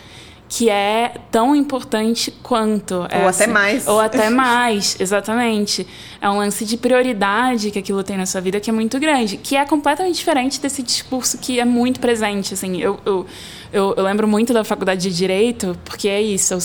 que 0.50 0.68
é 0.68 1.14
tão 1.30 1.54
importante 1.54 2.32
quanto. 2.42 2.96
Ou 2.96 3.06
essa, 3.06 3.44
até 3.44 3.52
mais. 3.52 3.86
Ou 3.86 4.00
até 4.00 4.28
mais, 4.28 4.96
exatamente. 4.98 5.86
É 6.20 6.28
um 6.28 6.38
lance 6.38 6.64
de 6.64 6.76
prioridade 6.76 7.70
que 7.70 7.78
aquilo 7.78 8.02
tem 8.02 8.16
na 8.16 8.26
sua 8.26 8.40
vida 8.40 8.58
que 8.58 8.68
é 8.68 8.72
muito 8.72 8.98
grande, 8.98 9.36
que 9.36 9.54
é 9.54 9.64
completamente 9.64 10.16
diferente 10.16 10.60
desse 10.60 10.82
discurso 10.82 11.38
que 11.38 11.60
é 11.60 11.64
muito 11.64 12.00
presente. 12.00 12.52
Assim, 12.52 12.82
eu, 12.82 12.98
eu, 13.06 13.24
eu, 13.72 13.94
eu 13.96 14.02
lembro 14.02 14.26
muito 14.26 14.52
da 14.52 14.64
faculdade 14.64 15.08
de 15.08 15.16
Direito, 15.16 15.78
porque 15.84 16.08
é 16.08 16.20
isso. 16.20 16.52
Eu, 16.52 16.58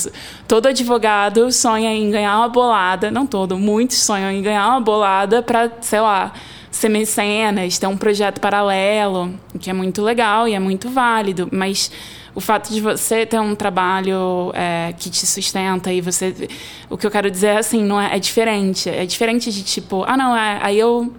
todo 0.48 0.66
advogado 0.66 1.52
sonha 1.52 1.94
em 1.94 2.10
ganhar 2.10 2.36
uma 2.38 2.48
bolada, 2.48 3.08
não 3.08 3.24
todo, 3.24 3.56
muitos 3.56 3.98
sonham 3.98 4.32
em 4.32 4.42
ganhar 4.42 4.68
uma 4.68 4.80
bolada 4.80 5.44
para, 5.44 5.70
sei 5.80 6.00
lá, 6.00 6.32
ser 6.72 6.88
mecenas, 6.88 7.78
ter 7.78 7.86
um 7.86 7.96
projeto 7.96 8.40
paralelo, 8.40 9.32
que 9.60 9.70
é 9.70 9.72
muito 9.72 10.02
legal 10.02 10.48
e 10.48 10.54
é 10.54 10.58
muito 10.58 10.88
válido, 10.90 11.48
mas 11.52 11.88
o 12.36 12.40
fato 12.40 12.70
de 12.70 12.82
você 12.82 13.24
ter 13.24 13.40
um 13.40 13.54
trabalho 13.54 14.52
é, 14.54 14.92
que 14.98 15.08
te 15.08 15.26
sustenta 15.26 15.90
e 15.90 16.02
você. 16.02 16.48
O 16.90 16.98
que 16.98 17.06
eu 17.06 17.10
quero 17.10 17.30
dizer 17.30 17.46
é 17.46 17.58
assim, 17.58 17.82
não 17.82 17.98
é, 17.98 18.14
é 18.14 18.18
diferente. 18.18 18.90
É 18.90 19.06
diferente 19.06 19.50
de 19.50 19.62
tipo, 19.62 20.04
ah, 20.06 20.18
não, 20.18 20.36
é, 20.36 20.58
aí 20.62 20.78
eu 20.78 21.10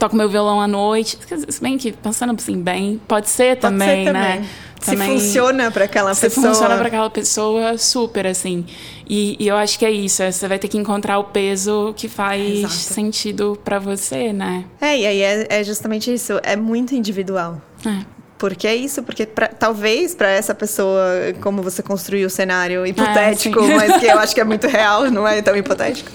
toco 0.00 0.16
meu 0.16 0.28
violão 0.28 0.60
à 0.60 0.66
noite. 0.66 1.16
Se 1.48 1.62
bem 1.62 1.78
que, 1.78 1.92
pensando 1.92 2.34
assim 2.36 2.60
bem, 2.60 3.00
pode 3.06 3.28
ser 3.30 3.56
pode 3.56 3.60
também, 3.60 4.04
ser 4.04 4.12
né? 4.12 4.44
Também. 4.84 5.06
Se 5.06 5.14
funciona 5.14 5.70
para 5.70 5.84
aquela 5.84 6.12
se 6.12 6.22
pessoa. 6.22 6.42
Se 6.42 6.48
funciona 6.48 6.76
para 6.76 6.88
aquela 6.88 7.08
pessoa, 7.08 7.78
super, 7.78 8.26
assim. 8.26 8.66
E, 9.08 9.36
e, 9.38 9.46
eu 9.46 9.54
acho 9.54 9.78
que 9.78 9.84
é 9.84 9.92
isso. 9.92 10.24
É, 10.24 10.32
você 10.32 10.48
vai 10.48 10.58
ter 10.58 10.66
que 10.66 10.76
encontrar 10.76 11.20
o 11.20 11.24
peso 11.24 11.94
que 11.96 12.08
faz 12.08 12.58
Exato. 12.58 12.74
sentido 12.74 13.56
para 13.64 13.78
você, 13.78 14.32
né? 14.32 14.64
É, 14.80 14.98
e 14.98 15.06
aí 15.06 15.20
é, 15.20 15.46
é 15.48 15.62
justamente 15.62 16.12
isso. 16.12 16.40
É 16.42 16.56
muito 16.56 16.96
individual. 16.96 17.62
É. 17.86 18.04
Porque 18.42 18.66
é 18.66 18.74
isso, 18.74 19.04
porque 19.04 19.24
pra, 19.24 19.46
talvez 19.46 20.16
para 20.16 20.28
essa 20.28 20.52
pessoa, 20.52 21.00
como 21.40 21.62
você 21.62 21.80
construiu 21.80 22.26
o 22.26 22.30
cenário 22.30 22.84
hipotético, 22.84 23.60
ah, 23.60 23.68
mas 23.76 24.00
que 24.00 24.06
eu 24.06 24.18
acho 24.18 24.34
que 24.34 24.40
é 24.40 24.44
muito 24.44 24.66
real, 24.66 25.08
não 25.12 25.28
é 25.28 25.40
tão 25.40 25.56
hipotético. 25.56 26.10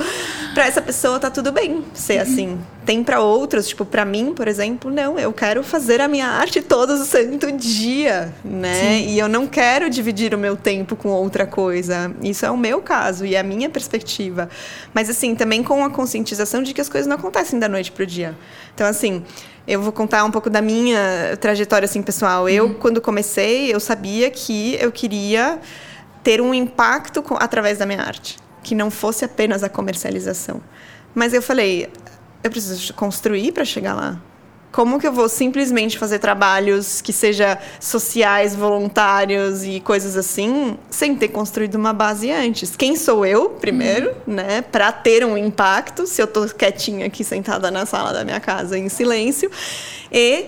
Para 0.57 0.65
essa 0.65 0.81
pessoa 0.81 1.19
tá 1.19 1.29
tudo 1.29 1.51
bem 1.51 1.85
ser 1.93 2.15
uhum. 2.15 2.21
assim. 2.23 2.59
Tem 2.83 3.03
para 3.03 3.19
outros, 3.19 3.67
tipo, 3.67 3.85
para 3.85 4.03
mim, 4.03 4.33
por 4.33 4.47
exemplo, 4.47 4.89
não, 4.89 5.19
eu 5.19 5.31
quero 5.31 5.61
fazer 5.61 6.01
a 6.01 6.07
minha 6.07 6.25
arte 6.25 6.63
todo 6.63 6.95
o 6.95 6.97
santo 7.05 7.51
dia, 7.51 8.33
né? 8.43 8.73
Sim. 8.73 9.09
E 9.09 9.19
eu 9.19 9.29
não 9.29 9.45
quero 9.45 9.87
dividir 9.87 10.33
o 10.33 10.37
meu 10.37 10.57
tempo 10.57 10.95
com 10.95 11.09
outra 11.09 11.45
coisa. 11.45 12.11
Isso 12.23 12.43
é 12.43 12.49
o 12.49 12.57
meu 12.57 12.81
caso 12.81 13.23
e 13.23 13.35
é 13.35 13.39
a 13.39 13.43
minha 13.43 13.69
perspectiva. 13.69 14.49
Mas 14.95 15.11
assim, 15.11 15.35
também 15.35 15.61
com 15.61 15.85
a 15.85 15.91
conscientização 15.91 16.63
de 16.63 16.73
que 16.73 16.81
as 16.81 16.89
coisas 16.89 17.05
não 17.05 17.17
acontecem 17.17 17.59
da 17.59 17.69
noite 17.69 17.91
pro 17.91 18.03
dia. 18.03 18.35
Então, 18.73 18.87
assim, 18.87 19.23
eu 19.67 19.79
vou 19.79 19.91
contar 19.91 20.23
um 20.23 20.31
pouco 20.31 20.49
da 20.49 20.59
minha 20.59 21.37
trajetória 21.39 21.85
assim 21.85 22.01
pessoal. 22.01 22.49
Eu, 22.49 22.65
uhum. 22.65 22.73
quando 22.73 22.99
comecei, 22.99 23.71
eu 23.71 23.79
sabia 23.79 24.31
que 24.31 24.75
eu 24.81 24.91
queria 24.91 25.59
ter 26.23 26.41
um 26.41 26.51
impacto 26.51 27.21
com, 27.21 27.35
através 27.35 27.77
da 27.77 27.85
minha 27.85 28.01
arte, 28.01 28.37
que 28.67 28.75
não 28.75 28.91
fosse 28.91 29.23
apenas 29.23 29.63
a 29.63 29.69
comercialização. 29.69 30.61
Mas 31.15 31.33
eu 31.33 31.41
falei, 31.41 31.89
eu 32.43 32.49
preciso 32.51 32.93
construir 32.93 33.53
para 33.53 33.63
chegar 33.63 33.95
lá. 33.95 34.21
Como 34.73 34.99
que 34.99 35.07
eu 35.07 35.13
vou 35.13 35.29
simplesmente 35.29 35.97
fazer 35.97 36.19
trabalhos 36.19 36.99
que 36.99 37.13
seja 37.13 37.57
sociais, 37.79 38.53
voluntários 38.53 39.63
e 39.63 39.79
coisas 39.79 40.17
assim, 40.17 40.77
sem 40.89 41.15
ter 41.15 41.29
construído 41.29 41.75
uma 41.75 41.93
base 41.93 42.29
antes? 42.29 42.75
Quem 42.75 42.97
sou 42.97 43.25
eu, 43.25 43.51
primeiro, 43.51 44.09
uhum. 44.27 44.33
né, 44.33 44.61
para 44.61 44.91
ter 44.91 45.25
um 45.25 45.37
impacto, 45.37 46.05
se 46.05 46.21
eu 46.21 46.27
tô 46.27 46.45
quietinha 46.47 47.05
aqui 47.05 47.23
sentada 47.23 47.71
na 47.71 47.85
sala 47.85 48.11
da 48.11 48.25
minha 48.25 48.41
casa 48.41 48.77
em 48.77 48.89
silêncio, 48.89 49.49
e 50.11 50.47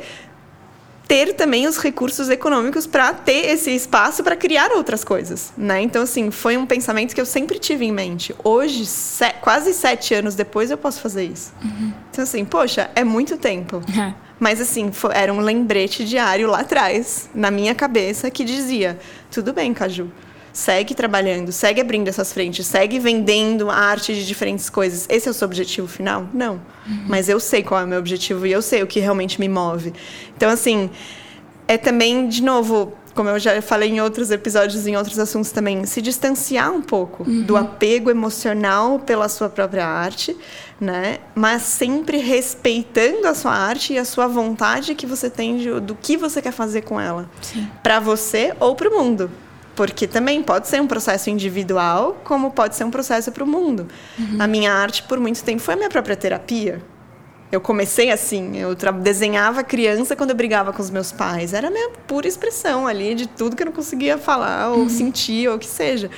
ter 1.09 1.33
também 1.33 1.65
os 1.65 1.79
recursos 1.79 2.29
econômicos 2.29 2.85
para 2.85 3.11
ter 3.11 3.49
esse 3.49 3.71
espaço 3.71 4.23
para 4.23 4.35
criar 4.35 4.71
outras 4.71 5.03
coisas, 5.03 5.51
né? 5.57 5.81
Então, 5.81 6.03
assim, 6.03 6.29
foi 6.29 6.55
um 6.55 6.67
pensamento 6.67 7.15
que 7.15 7.19
eu 7.19 7.25
sempre 7.25 7.57
tive 7.57 7.83
em 7.83 7.91
mente. 7.91 8.35
Hoje, 8.43 8.85
se, 8.85 9.27
quase 9.41 9.73
sete 9.73 10.13
anos 10.13 10.35
depois, 10.35 10.69
eu 10.69 10.77
posso 10.77 11.01
fazer 11.01 11.23
isso. 11.23 11.51
Uhum. 11.63 11.91
Então, 12.11 12.23
assim, 12.23 12.45
poxa, 12.45 12.91
é 12.95 13.03
muito 13.03 13.37
tempo. 13.37 13.81
É. 13.99 14.13
Mas, 14.39 14.61
assim, 14.61 14.91
foi, 14.91 15.09
era 15.15 15.33
um 15.33 15.39
lembrete 15.39 16.05
diário 16.05 16.47
lá 16.47 16.59
atrás, 16.59 17.27
na 17.33 17.49
minha 17.49 17.73
cabeça, 17.73 18.29
que 18.29 18.45
dizia: 18.45 18.99
tudo 19.31 19.51
bem, 19.51 19.73
Caju 19.73 20.11
segue 20.59 20.93
trabalhando, 20.93 21.51
segue 21.53 21.79
abrindo 21.79 22.09
essas 22.09 22.33
frentes, 22.33 22.67
segue 22.67 22.99
vendendo 22.99 23.69
arte 23.69 24.13
de 24.13 24.27
diferentes 24.27 24.69
coisas. 24.69 25.07
Esse 25.09 25.29
é 25.29 25.31
o 25.31 25.33
seu 25.33 25.45
objetivo 25.45 25.87
final? 25.87 26.27
Não. 26.33 26.55
Uhum. 26.85 27.05
Mas 27.07 27.29
eu 27.29 27.39
sei 27.39 27.63
qual 27.63 27.79
é 27.79 27.85
o 27.85 27.87
meu 27.87 27.99
objetivo 27.99 28.45
e 28.45 28.51
eu 28.51 28.61
sei 28.61 28.83
o 28.83 28.87
que 28.87 28.99
realmente 28.99 29.39
me 29.39 29.47
move. 29.47 29.93
Então, 30.35 30.49
assim, 30.49 30.89
é 31.65 31.77
também, 31.77 32.27
de 32.27 32.43
novo, 32.43 32.93
como 33.15 33.29
eu 33.29 33.39
já 33.39 33.61
falei 33.61 33.89
em 33.89 34.01
outros 34.01 34.31
episódios, 34.31 34.85
em 34.85 34.97
outros 34.97 35.17
assuntos 35.17 35.51
também, 35.51 35.85
se 35.85 36.01
distanciar 36.01 36.71
um 36.73 36.81
pouco 36.81 37.23
uhum. 37.23 37.43
do 37.43 37.55
apego 37.55 38.11
emocional 38.11 38.99
pela 38.99 39.29
sua 39.29 39.47
própria 39.47 39.85
arte, 39.85 40.35
né? 40.79 41.19
Mas 41.33 41.61
sempre 41.61 42.17
respeitando 42.17 43.25
a 43.27 43.33
sua 43.33 43.53
arte 43.53 43.93
e 43.93 43.97
a 43.97 44.03
sua 44.03 44.27
vontade 44.27 44.93
que 44.93 45.05
você 45.05 45.29
tem 45.29 45.55
de, 45.55 45.79
do 45.79 45.95
que 45.95 46.17
você 46.17 46.41
quer 46.41 46.51
fazer 46.51 46.81
com 46.81 46.99
ela, 46.99 47.29
para 47.81 48.01
você 48.01 48.53
ou 48.59 48.75
para 48.75 48.89
o 48.89 48.91
mundo. 48.91 49.31
Porque 49.79 50.05
também 50.05 50.43
pode 50.43 50.67
ser 50.67 50.81
um 50.81 50.87
processo 50.87 51.29
individual, 51.29 52.17
como 52.25 52.51
pode 52.51 52.75
ser 52.75 52.83
um 52.83 52.91
processo 52.91 53.31
para 53.31 53.45
o 53.45 53.47
mundo. 53.47 53.87
Uhum. 54.19 54.35
A 54.37 54.45
minha 54.45 54.73
arte, 54.73 55.03
por 55.03 55.17
muito 55.21 55.41
tempo, 55.41 55.61
foi 55.61 55.75
a 55.75 55.77
minha 55.77 55.89
própria 55.89 56.17
terapia. 56.17 56.81
Eu 57.49 57.61
comecei 57.61 58.11
assim, 58.11 58.57
eu 58.57 58.75
desenhava 58.75 59.63
criança 59.63 60.17
quando 60.17 60.31
eu 60.31 60.35
brigava 60.35 60.73
com 60.73 60.81
os 60.81 60.89
meus 60.89 61.13
pais. 61.13 61.53
Era 61.53 61.69
a 61.69 61.71
minha 61.71 61.91
pura 62.05 62.27
expressão 62.27 62.87
ali 62.87 63.15
de 63.15 63.25
tudo 63.25 63.55
que 63.55 63.63
eu 63.63 63.67
não 63.67 63.71
conseguia 63.71 64.17
falar 64.17 64.71
ou 64.71 64.79
uhum. 64.79 64.89
sentir 64.89 65.47
ou 65.47 65.55
o 65.55 65.57
que 65.57 65.65
seja. 65.65 66.11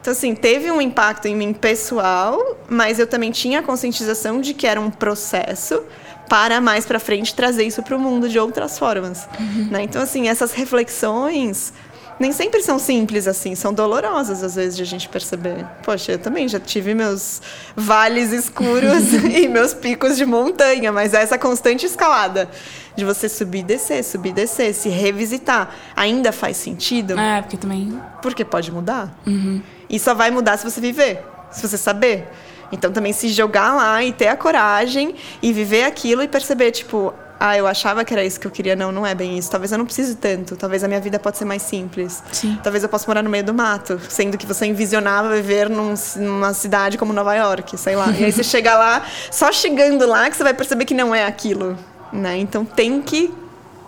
Então, 0.00 0.10
assim, 0.10 0.34
teve 0.34 0.68
um 0.72 0.80
impacto 0.80 1.28
em 1.28 1.36
mim 1.36 1.52
pessoal, 1.52 2.58
mas 2.68 2.98
eu 2.98 3.06
também 3.06 3.30
tinha 3.30 3.60
a 3.60 3.62
conscientização 3.62 4.40
de 4.40 4.54
que 4.54 4.66
era 4.66 4.80
um 4.80 4.90
processo 4.90 5.84
para 6.28 6.60
mais 6.60 6.84
para 6.84 6.98
frente 6.98 7.32
trazer 7.32 7.62
isso 7.62 7.80
para 7.80 7.94
o 7.94 8.00
mundo 8.00 8.28
de 8.28 8.40
outras 8.40 8.76
formas. 8.76 9.28
Uhum. 9.38 9.68
Né? 9.70 9.82
Então, 9.84 10.02
assim, 10.02 10.26
essas 10.26 10.52
reflexões 10.52 11.72
nem 12.18 12.32
sempre 12.32 12.62
são 12.62 12.78
simples 12.78 13.26
assim, 13.26 13.54
são 13.54 13.72
dolorosas 13.72 14.42
às 14.42 14.54
vezes 14.54 14.76
de 14.76 14.82
a 14.82 14.86
gente 14.86 15.08
perceber. 15.08 15.66
Poxa, 15.82 16.12
eu 16.12 16.18
também 16.18 16.48
já 16.48 16.60
tive 16.60 16.94
meus 16.94 17.42
vales 17.74 18.32
escuros 18.32 19.12
e 19.34 19.48
meus 19.48 19.74
picos 19.74 20.16
de 20.16 20.24
montanha, 20.24 20.92
mas 20.92 21.14
é 21.14 21.22
essa 21.22 21.38
constante 21.38 21.86
escalada 21.86 22.48
de 22.96 23.04
você 23.04 23.28
subir 23.28 23.60
e 23.60 23.62
descer, 23.64 24.04
subir 24.04 24.30
e 24.30 24.32
descer, 24.32 24.72
se 24.72 24.88
revisitar, 24.88 25.74
ainda 25.96 26.30
faz 26.30 26.56
sentido? 26.56 27.18
É, 27.18 27.42
porque 27.42 27.56
também. 27.56 28.00
Porque 28.22 28.44
pode 28.44 28.70
mudar. 28.70 29.12
Uhum. 29.26 29.60
E 29.90 29.98
só 29.98 30.14
vai 30.14 30.30
mudar 30.30 30.56
se 30.56 30.64
você 30.64 30.80
viver, 30.80 31.24
se 31.50 31.66
você 31.66 31.76
saber. 31.76 32.28
Então 32.70 32.90
também 32.92 33.12
se 33.12 33.28
jogar 33.28 33.74
lá 33.74 34.02
e 34.02 34.12
ter 34.12 34.28
a 34.28 34.36
coragem 34.36 35.14
e 35.42 35.52
viver 35.52 35.84
aquilo 35.84 36.22
e 36.22 36.28
perceber, 36.28 36.70
tipo, 36.70 37.12
ah, 37.38 37.56
eu 37.56 37.66
achava 37.66 38.04
que 38.04 38.12
era 38.12 38.24
isso 38.24 38.38
que 38.38 38.46
eu 38.46 38.50
queria. 38.50 38.76
Não, 38.76 38.92
não 38.92 39.06
é 39.06 39.14
bem 39.14 39.36
isso. 39.36 39.50
Talvez 39.50 39.72
eu 39.72 39.78
não 39.78 39.84
precise 39.84 40.14
tanto. 40.14 40.56
Talvez 40.56 40.84
a 40.84 40.88
minha 40.88 41.00
vida 41.00 41.18
pode 41.18 41.36
ser 41.36 41.44
mais 41.44 41.62
simples. 41.62 42.22
Sim. 42.32 42.58
Talvez 42.62 42.82
eu 42.82 42.88
possa 42.88 43.06
morar 43.06 43.22
no 43.22 43.30
meio 43.30 43.44
do 43.44 43.52
mato, 43.52 44.00
sendo 44.08 44.38
que 44.38 44.46
você 44.46 44.66
envisionava 44.66 45.34
viver 45.34 45.68
num, 45.68 45.94
numa 46.16 46.54
cidade 46.54 46.96
como 46.96 47.12
Nova 47.12 47.34
York, 47.34 47.76
sei 47.76 47.96
lá. 47.96 48.10
E 48.12 48.24
aí 48.24 48.32
você 48.32 48.42
chega 48.44 48.76
lá, 48.76 49.04
só 49.30 49.52
chegando 49.52 50.06
lá 50.06 50.30
que 50.30 50.36
você 50.36 50.44
vai 50.44 50.54
perceber 50.54 50.84
que 50.84 50.94
não 50.94 51.14
é 51.14 51.26
aquilo, 51.26 51.76
né? 52.12 52.38
Então 52.38 52.64
tem 52.64 53.02
que 53.02 53.32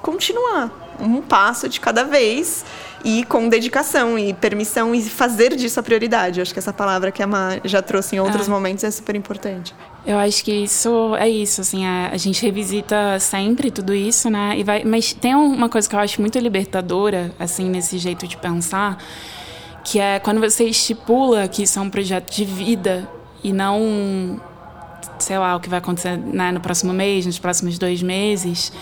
continuar 0.03 0.71
um 1.01 1.21
passo 1.21 1.69
de 1.69 1.81
cada 1.81 2.05
vez 2.05 2.65
e 3.05 3.25
com 3.25 3.49
dedicação 3.49 4.19
e 4.19 4.35
permissão 4.35 4.95
e 4.95 5.03
fazer 5.03 5.55
disso 5.55 5.79
a 5.79 5.83
prioridade. 5.83 6.41
Acho 6.41 6.53
que 6.53 6.59
essa 6.59 6.73
palavra 6.73 7.13
que 7.13 7.23
a 7.23 7.27
Ma 7.27 7.61
já 7.65 7.81
trouxe 7.81 8.17
em 8.17 8.21
outros 8.21 8.49
ah. 8.49 8.51
momentos 8.51 8.83
é 8.85 8.91
super 8.91 9.15
importante. 9.15 9.75
Eu 10.07 10.19
acho 10.19 10.45
que 10.45 10.53
isso 10.53 11.17
é 11.17 11.29
isso, 11.29 11.61
assim, 11.61 11.85
a, 11.85 12.11
a, 12.13 12.17
gente 12.17 12.41
revisita 12.41 13.19
sempre 13.19 13.73
tudo 13.73 13.93
isso, 13.93 14.31
né? 14.31 14.57
E 14.57 14.63
vai, 14.63 14.85
mas 14.85 15.13
tem 15.13 15.35
uma 15.35 15.69
coisa 15.69 15.89
que 15.89 15.97
eu 15.97 15.99
acho 15.99 16.21
muito 16.21 16.39
libertadora, 16.39 17.35
assim, 17.41 17.69
nesse 17.69 17.99
jeito 17.99 18.27
de 18.29 18.37
pensar, 18.37 19.03
que 19.83 19.99
é 19.99 20.21
quando 20.21 20.41
você 20.41 20.65
estipula 20.65 21.49
que 21.49 21.65
isso 21.65 21.79
é 21.79 21.83
um 21.83 21.91
projeto 21.91 22.33
de 22.33 22.45
vida 22.45 23.09
e 23.43 23.53
não, 23.53 24.41
sei 25.19 25.39
lá, 25.39 25.57
o 25.57 25.61
que 25.61 25.69
vai 25.69 25.81
acontecer 25.81 26.17
né, 26.17 26.53
no 26.53 26.61
próximo 26.61 26.93
mês, 26.93 27.27
nos 27.27 27.41
próximos 27.41 27.77
dois 27.77 28.01
meses 28.01 28.73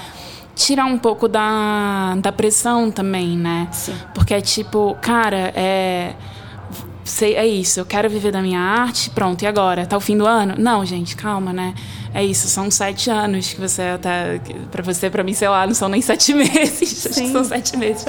tirar 0.55 0.85
um 0.85 0.99
pouco 0.99 1.27
da, 1.29 2.15
da 2.17 2.33
pressão 2.33 2.91
também, 2.91 3.37
né? 3.37 3.69
Sim. 3.73 3.95
Porque 4.15 4.35
é 4.35 4.41
tipo, 4.41 4.97
cara, 5.01 5.53
é. 5.55 6.15
Sei, 7.05 7.35
é 7.35 7.47
isso, 7.47 7.79
eu 7.79 7.85
quero 7.85 8.09
viver 8.09 8.33
da 8.33 8.41
minha 8.41 8.59
arte, 8.59 9.11
pronto, 9.11 9.43
e 9.43 9.47
agora? 9.47 9.85
Tá 9.85 9.95
o 9.95 10.01
fim 10.01 10.17
do 10.17 10.27
ano? 10.27 10.55
Não, 10.57 10.85
gente, 10.87 11.15
calma, 11.15 11.53
né? 11.53 11.75
É 12.15 12.25
isso, 12.25 12.49
são 12.49 12.71
sete 12.71 13.11
anos 13.11 13.53
que 13.53 13.61
você 13.61 13.83
tá. 14.01 14.11
Pra 14.71 14.83
você, 14.83 15.11
pra 15.11 15.23
mim, 15.23 15.35
sei 15.35 15.49
lá, 15.49 15.67
não 15.67 15.75
são 15.75 15.89
nem 15.89 16.01
sete 16.01 16.33
meses. 16.35 16.89
Sim. 16.89 17.31
são 17.31 17.45
sete 17.45 17.77
meses. 17.77 18.07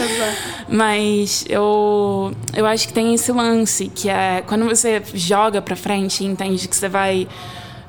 Mas 0.69 1.43
eu, 1.49 2.31
eu 2.55 2.65
acho 2.65 2.87
que 2.87 2.93
tem 2.93 3.13
esse 3.13 3.31
lance, 3.31 3.91
que 3.93 4.09
é 4.09 4.41
quando 4.47 4.63
você 4.65 5.01
joga 5.13 5.61
pra 5.61 5.75
frente 5.75 6.23
e 6.23 6.27
entende 6.27 6.67
que 6.67 6.75
você 6.75 6.87
vai 6.87 7.27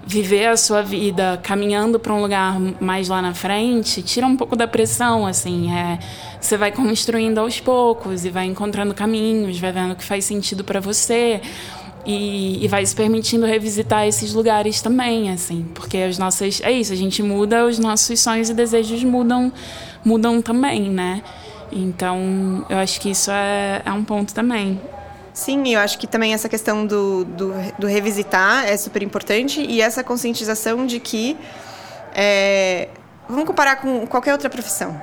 viver 0.07 0.47
a 0.47 0.57
sua 0.57 0.83
vida 0.83 1.39
caminhando 1.43 1.99
para 1.99 2.15
um 2.15 2.23
lugar 2.23 2.61
mais 2.81 3.09
lá 3.09 3.21
na 3.21 3.35
frente 3.35 4.01
tira 4.03 4.25
um 4.25 4.37
pouco 4.37 4.55
da 4.55 4.69
pressão 4.69 5.27
assim 5.27 5.73
é 5.73 5.99
você 6.41 6.57
vai 6.57 6.71
construindo 6.71 7.39
aos 7.39 7.59
poucos 7.59 8.25
e 8.25 8.31
vai 8.31 8.47
encontrando 8.47 8.95
caminhos 8.95 9.59
vai 9.59 9.73
vendo 9.73 9.93
o 9.93 9.97
que 9.97 10.05
faz 10.05 10.25
sentido 10.25 10.63
para 10.63 10.79
você 10.79 11.41
e, 12.09 12.65
e, 12.65 12.69
vai 12.69 12.87
se 12.87 12.95
permitindo 12.95 13.45
revisitar 13.45 14.07
esses 14.07 14.33
lugares 14.33 14.81
também 14.81 15.29
assim 15.33 15.67
porque 15.75 15.99
as 15.99 16.19
nossas 16.19 16.61
é 16.63 16.71
isso 16.71 16.93
a 16.93 16.97
gente 16.97 17.21
muda 17.21 17.67
os 17.67 17.81
nossos 17.81 18.21
sonhos 18.21 18.49
e 18.49 18.55
desejos 18.55 19.03
mudam 19.03 19.53
mudam 20.05 20.41
também 20.41 20.89
né? 20.89 21.21
Então 21.73 22.65
eu 22.69 22.79
acho 22.79 23.01
que 23.01 23.11
isso 23.11 23.29
é, 23.29 23.83
é 23.85 23.91
um 23.91 24.05
ponto 24.05 24.33
também 24.33 24.81
Sim, 25.37 25.75
eu 25.75 25.81
acho 25.81 25.99
que 25.99 26.07
também 26.07 26.33
essa 26.33 26.49
questão 26.49 26.87
do, 26.87 27.23
do, 27.23 27.53
do 27.79 27.87
revisitar 27.87 28.67
é 28.67 28.75
super 28.75 29.03
importante 29.03 29.61
e 29.61 29.83
essa 29.83 30.03
conscientização 30.03 30.87
de 30.87 30.99
que. 30.99 31.37
É, 32.15 32.89
vamos 33.29 33.45
comparar 33.45 33.77
com 33.77 34.07
qualquer 34.07 34.33
outra 34.33 34.49
profissão. 34.49 34.99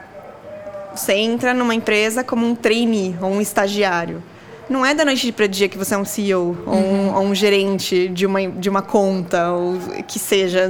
Você 0.96 1.13
entra 1.13 1.54
numa 1.54 1.76
empresa 1.76 2.24
como 2.24 2.48
um 2.48 2.56
trainee 2.56 3.15
ou 3.22 3.30
um 3.30 3.39
estagiário. 3.39 4.24
Não 4.67 4.84
é 4.84 4.96
da 4.96 5.06
noite 5.06 5.32
para 5.32 5.46
o 5.46 5.48
dia 5.48 5.69
que 5.69 5.78
você 5.78 5.93
é 5.93 5.98
um 6.00 6.06
CEO 6.06 6.58
ou, 6.65 6.74
um, 6.74 6.78
uhum. 6.78 7.15
ou 7.15 7.22
um 7.26 7.36
gerente 7.36 8.08
de 8.08 8.26
uma, 8.26 8.41
de 8.48 8.67
uma 8.67 8.82
conta, 8.82 9.52
ou 9.52 9.78
que 10.08 10.17
seja 10.17 10.67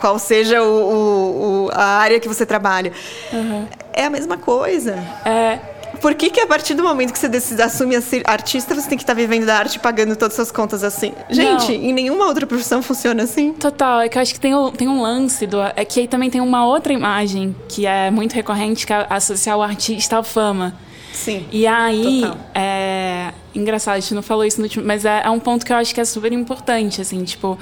qual 0.00 0.18
seja 0.18 0.62
o, 0.62 0.66
o, 0.66 1.64
o 1.66 1.70
a 1.74 1.84
área 1.84 2.18
que 2.18 2.26
você 2.26 2.46
trabalha. 2.46 2.90
Uhum. 3.34 3.66
É 3.92 4.06
a 4.06 4.10
mesma 4.10 4.38
coisa. 4.38 4.94
É. 5.26 5.58
Por 6.00 6.14
que, 6.14 6.30
que 6.30 6.40
a 6.40 6.46
partir 6.46 6.74
do 6.74 6.82
momento 6.82 7.12
que 7.12 7.18
você 7.18 7.28
decide, 7.28 7.62
assume 7.62 7.96
a 7.96 8.00
ser 8.00 8.22
artista, 8.24 8.74
você 8.74 8.88
tem 8.88 8.96
que 8.96 9.04
estar 9.04 9.14
tá 9.14 9.20
vivendo 9.20 9.46
da 9.46 9.56
arte 9.56 9.78
pagando 9.78 10.16
todas 10.16 10.32
as 10.32 10.36
suas 10.36 10.52
contas 10.52 10.84
assim? 10.84 11.12
Gente, 11.28 11.72
Não. 11.72 11.84
em 11.84 11.92
nenhuma 11.92 12.26
outra 12.26 12.46
profissão 12.46 12.82
funciona 12.82 13.22
assim. 13.22 13.52
Total, 13.52 14.00
é 14.00 14.08
que 14.08 14.16
eu 14.16 14.22
acho 14.22 14.32
que 14.32 14.40
tem, 14.40 14.52
tem 14.72 14.88
um 14.88 15.02
lance 15.02 15.46
do. 15.46 15.58
É 15.60 15.84
que 15.84 16.00
aí 16.00 16.08
também 16.08 16.30
tem 16.30 16.40
uma 16.40 16.64
outra 16.66 16.92
imagem 16.92 17.54
que 17.68 17.86
é 17.86 18.10
muito 18.10 18.32
recorrente, 18.32 18.86
que 18.86 18.92
é 18.92 19.06
associar 19.10 19.56
o 19.56 19.62
artista 19.62 20.18
à 20.18 20.22
fama. 20.22 20.74
Sim. 21.12 21.46
E 21.50 21.66
aí, 21.66 22.20
total. 22.22 22.38
é. 22.54 23.32
Engraçado, 23.54 23.96
a 23.96 24.00
gente 24.00 24.14
não 24.14 24.22
falou 24.22 24.44
isso 24.44 24.58
no 24.58 24.64
último, 24.64 24.86
mas 24.86 25.04
é, 25.04 25.22
é 25.24 25.30
um 25.30 25.40
ponto 25.40 25.66
que 25.66 25.72
eu 25.72 25.76
acho 25.76 25.92
que 25.92 26.00
é 26.00 26.04
super 26.04 26.32
importante, 26.32 27.00
assim, 27.00 27.24
tipo 27.24 27.58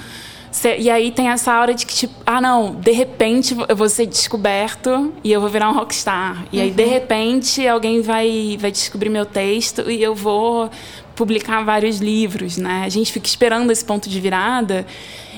e 0.78 0.90
aí 0.90 1.10
tem 1.10 1.28
essa 1.28 1.58
hora 1.60 1.74
de 1.74 1.84
que, 1.84 1.94
tipo, 1.94 2.14
ah, 2.24 2.40
não, 2.40 2.74
de 2.74 2.92
repente 2.92 3.56
eu 3.68 3.76
vou 3.76 3.88
ser 3.88 4.06
descoberto 4.06 5.12
e 5.22 5.30
eu 5.32 5.40
vou 5.40 5.50
virar 5.50 5.70
um 5.70 5.74
rockstar. 5.74 6.46
E 6.52 6.60
aí, 6.60 6.70
de 6.70 6.82
uhum. 6.82 6.90
repente, 6.90 7.66
alguém 7.66 8.00
vai, 8.00 8.56
vai 8.58 8.70
descobrir 8.70 9.10
meu 9.10 9.26
texto 9.26 9.90
e 9.90 10.02
eu 10.02 10.14
vou 10.14 10.70
publicar 11.16 11.64
vários 11.64 11.98
livros, 11.98 12.58
né? 12.58 12.82
A 12.84 12.88
gente 12.90 13.10
fica 13.10 13.26
esperando 13.26 13.72
esse 13.72 13.84
ponto 13.84 14.08
de 14.08 14.20
virada 14.20 14.86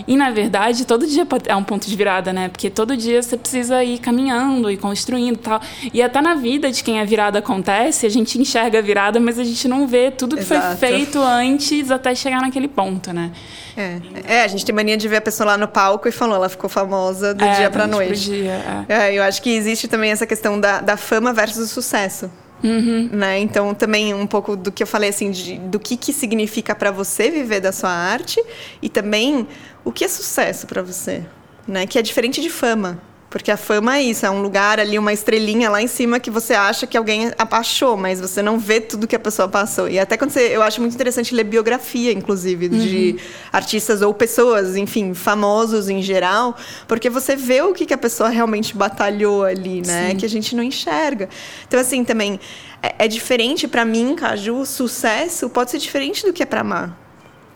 e 0.06 0.16
na 0.16 0.30
verdade 0.30 0.84
todo 0.84 1.06
dia 1.06 1.26
é 1.46 1.56
um 1.56 1.62
ponto 1.62 1.88
de 1.88 1.96
virada, 1.96 2.32
né? 2.32 2.48
Porque 2.48 2.68
todo 2.68 2.96
dia 2.96 3.22
você 3.22 3.36
precisa 3.36 3.82
ir 3.82 3.98
caminhando 3.98 4.70
e 4.70 4.76
construindo, 4.76 5.36
e 5.36 5.38
tal. 5.38 5.60
E 5.94 6.02
até 6.02 6.20
na 6.20 6.34
vida 6.34 6.70
de 6.70 6.82
quem 6.82 7.00
a 7.00 7.04
virada 7.04 7.38
acontece, 7.38 8.04
a 8.04 8.08
gente 8.08 8.38
enxerga 8.38 8.80
a 8.80 8.82
virada, 8.82 9.20
mas 9.20 9.38
a 9.38 9.44
gente 9.44 9.68
não 9.68 9.86
vê 9.86 10.10
tudo 10.10 10.36
que 10.36 10.42
Exato. 10.42 10.76
foi 10.76 10.88
feito 10.88 11.20
antes 11.20 11.90
até 11.90 12.14
chegar 12.14 12.40
naquele 12.40 12.68
ponto, 12.68 13.12
né? 13.12 13.30
É. 13.76 14.00
é, 14.24 14.42
a 14.42 14.48
gente 14.48 14.66
tem 14.66 14.74
mania 14.74 14.96
de 14.96 15.06
ver 15.06 15.18
a 15.18 15.20
pessoa 15.20 15.52
lá 15.52 15.56
no 15.56 15.68
palco 15.68 16.08
e 16.08 16.12
falou, 16.12 16.34
ela 16.34 16.48
ficou 16.48 16.68
famosa 16.68 17.32
do 17.32 17.44
é, 17.44 17.54
dia 17.54 17.70
para 17.70 17.86
noite. 17.86 18.24
Dia, 18.24 18.84
é. 18.88 19.10
é. 19.10 19.14
eu 19.14 19.22
acho 19.22 19.40
que 19.40 19.50
existe 19.50 19.86
também 19.86 20.10
essa 20.10 20.26
questão 20.26 20.58
da, 20.58 20.80
da 20.80 20.96
fama 20.96 21.32
versus 21.32 21.70
o 21.70 21.74
sucesso. 21.74 22.28
Uhum. 22.62 23.08
Né? 23.12 23.38
Então, 23.38 23.74
também 23.74 24.12
um 24.14 24.26
pouco 24.26 24.56
do 24.56 24.72
que 24.72 24.82
eu 24.82 24.86
falei, 24.86 25.10
assim, 25.10 25.30
de, 25.30 25.58
do 25.58 25.78
que, 25.78 25.96
que 25.96 26.12
significa 26.12 26.74
para 26.74 26.90
você 26.90 27.30
viver 27.30 27.60
da 27.60 27.72
sua 27.72 27.90
arte 27.90 28.42
e 28.82 28.88
também 28.88 29.46
o 29.84 29.92
que 29.92 30.04
é 30.04 30.08
sucesso 30.08 30.66
para 30.66 30.82
você, 30.82 31.22
né? 31.66 31.86
Que 31.86 31.98
é 31.98 32.02
diferente 32.02 32.40
de 32.40 32.50
fama. 32.50 33.00
Porque 33.30 33.50
a 33.50 33.56
fama 33.58 33.98
é 33.98 34.02
isso, 34.02 34.24
é 34.24 34.30
um 34.30 34.40
lugar 34.40 34.80
ali, 34.80 34.98
uma 34.98 35.12
estrelinha 35.12 35.68
lá 35.68 35.82
em 35.82 35.86
cima 35.86 36.18
que 36.18 36.30
você 36.30 36.54
acha 36.54 36.86
que 36.86 36.96
alguém 36.96 37.30
achou, 37.38 37.94
mas 37.94 38.20
você 38.20 38.40
não 38.40 38.58
vê 38.58 38.80
tudo 38.80 39.06
que 39.06 39.14
a 39.14 39.18
pessoa 39.18 39.46
passou. 39.46 39.86
E 39.88 39.98
até 39.98 40.16
quando 40.16 40.30
você. 40.30 40.56
Eu 40.56 40.62
acho 40.62 40.80
muito 40.80 40.94
interessante 40.94 41.34
ler 41.34 41.44
biografia, 41.44 42.10
inclusive, 42.10 42.68
uhum. 42.68 42.78
de 42.78 43.16
artistas 43.52 44.00
ou 44.00 44.14
pessoas, 44.14 44.76
enfim, 44.76 45.12
famosos 45.12 45.90
em 45.90 46.00
geral, 46.00 46.56
porque 46.86 47.10
você 47.10 47.36
vê 47.36 47.60
o 47.60 47.74
que, 47.74 47.84
que 47.84 47.94
a 47.94 47.98
pessoa 47.98 48.30
realmente 48.30 48.74
batalhou 48.74 49.44
ali, 49.44 49.82
né? 49.86 50.10
Sim. 50.10 50.16
Que 50.16 50.24
a 50.24 50.28
gente 50.28 50.56
não 50.56 50.62
enxerga. 50.62 51.28
Então, 51.66 51.78
assim, 51.78 52.04
também. 52.04 52.40
É, 52.80 53.06
é 53.06 53.08
diferente 53.08 53.66
para 53.66 53.84
mim, 53.84 54.14
Caju, 54.14 54.64
sucesso 54.64 55.50
pode 55.50 55.72
ser 55.72 55.78
diferente 55.78 56.24
do 56.24 56.32
que 56.32 56.44
é 56.44 56.46
para 56.46 56.60
amar 56.60 57.07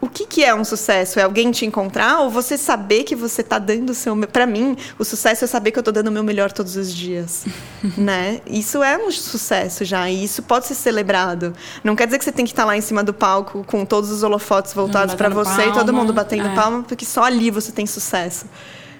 o 0.02 0.08
que, 0.08 0.26
que 0.26 0.44
é 0.44 0.52
um 0.52 0.64
sucesso? 0.64 1.20
É 1.20 1.22
alguém 1.22 1.52
te 1.52 1.64
encontrar 1.64 2.22
ou 2.22 2.28
você 2.28 2.58
saber 2.58 3.04
que 3.04 3.14
você 3.14 3.40
está 3.40 3.56
dando 3.56 3.90
o 3.90 3.94
seu. 3.94 4.16
Para 4.26 4.44
mim, 4.44 4.76
o 4.98 5.04
sucesso 5.04 5.44
é 5.44 5.46
saber 5.46 5.70
que 5.70 5.78
eu 5.78 5.80
estou 5.80 5.94
dando 5.94 6.08
o 6.08 6.10
meu 6.10 6.24
melhor 6.24 6.50
todos 6.50 6.74
os 6.74 6.92
dias. 6.92 7.44
né? 7.96 8.40
Isso 8.44 8.82
é 8.82 8.98
um 8.98 9.12
sucesso 9.12 9.84
já, 9.84 10.10
e 10.10 10.24
isso 10.24 10.42
pode 10.42 10.66
ser 10.66 10.74
celebrado. 10.74 11.54
Não 11.84 11.94
quer 11.94 12.06
dizer 12.06 12.18
que 12.18 12.24
você 12.24 12.32
tem 12.32 12.44
que 12.44 12.50
estar 12.50 12.62
tá 12.62 12.66
lá 12.66 12.76
em 12.76 12.80
cima 12.80 13.04
do 13.04 13.14
palco 13.14 13.62
com 13.64 13.84
todos 13.84 14.10
os 14.10 14.24
holofotes 14.24 14.74
voltados 14.74 15.14
para 15.14 15.28
você 15.28 15.62
palma, 15.62 15.72
e 15.72 15.72
todo 15.72 15.92
mundo 15.92 16.12
batendo 16.12 16.48
é. 16.48 16.54
palma, 16.56 16.82
porque 16.82 17.04
só 17.04 17.22
ali 17.22 17.48
você 17.48 17.70
tem 17.70 17.86
sucesso. 17.86 18.46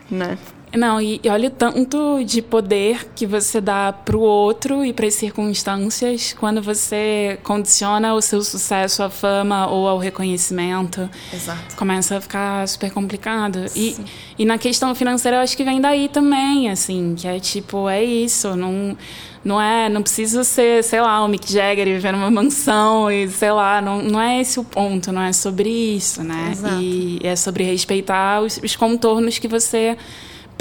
Né? 0.08 0.38
Não, 0.74 1.00
e, 1.00 1.20
e 1.22 1.28
olha 1.28 1.48
o 1.48 1.50
tanto 1.50 2.24
de 2.24 2.40
poder 2.40 3.08
que 3.14 3.26
você 3.26 3.60
dá 3.60 3.92
para 3.92 4.16
o 4.16 4.20
outro 4.20 4.84
e 4.84 4.92
para 4.92 5.06
as 5.06 5.14
circunstâncias 5.14 6.32
quando 6.32 6.62
você 6.62 7.38
condiciona 7.42 8.14
o 8.14 8.22
seu 8.22 8.42
sucesso 8.42 9.02
à 9.02 9.10
fama 9.10 9.66
ou 9.66 9.86
ao 9.86 9.98
reconhecimento. 9.98 11.08
Exato. 11.32 11.76
Começa 11.76 12.16
a 12.16 12.20
ficar 12.20 12.66
super 12.66 12.90
complicado. 12.90 13.66
E, 13.76 13.96
e 14.38 14.44
na 14.44 14.56
questão 14.56 14.94
financeira, 14.94 15.36
eu 15.36 15.40
acho 15.42 15.56
que 15.56 15.64
vem 15.64 15.80
daí 15.80 16.08
também, 16.08 16.70
assim, 16.70 17.14
que 17.16 17.28
é 17.28 17.38
tipo, 17.38 17.88
é 17.88 18.02
isso, 18.02 18.56
não 18.56 18.96
não 19.44 19.60
é, 19.60 19.88
não 19.88 20.02
precisa 20.02 20.44
ser, 20.44 20.84
sei 20.84 21.00
lá, 21.00 21.24
o 21.24 21.28
Mick 21.28 21.52
Jagger 21.52 21.88
e 21.88 21.94
viver 21.94 22.12
numa 22.12 22.30
mansão 22.30 23.10
e 23.10 23.28
sei 23.28 23.50
lá, 23.50 23.82
não, 23.82 24.00
não 24.00 24.20
é 24.20 24.40
esse 24.40 24.60
o 24.60 24.64
ponto, 24.64 25.10
não 25.10 25.22
é 25.22 25.32
sobre 25.32 25.68
isso, 25.68 26.22
né? 26.22 26.50
Exato. 26.52 26.80
E 26.80 27.18
é 27.24 27.34
sobre 27.34 27.64
respeitar 27.64 28.40
os, 28.40 28.58
os 28.62 28.76
contornos 28.76 29.38
que 29.38 29.48
você 29.48 29.96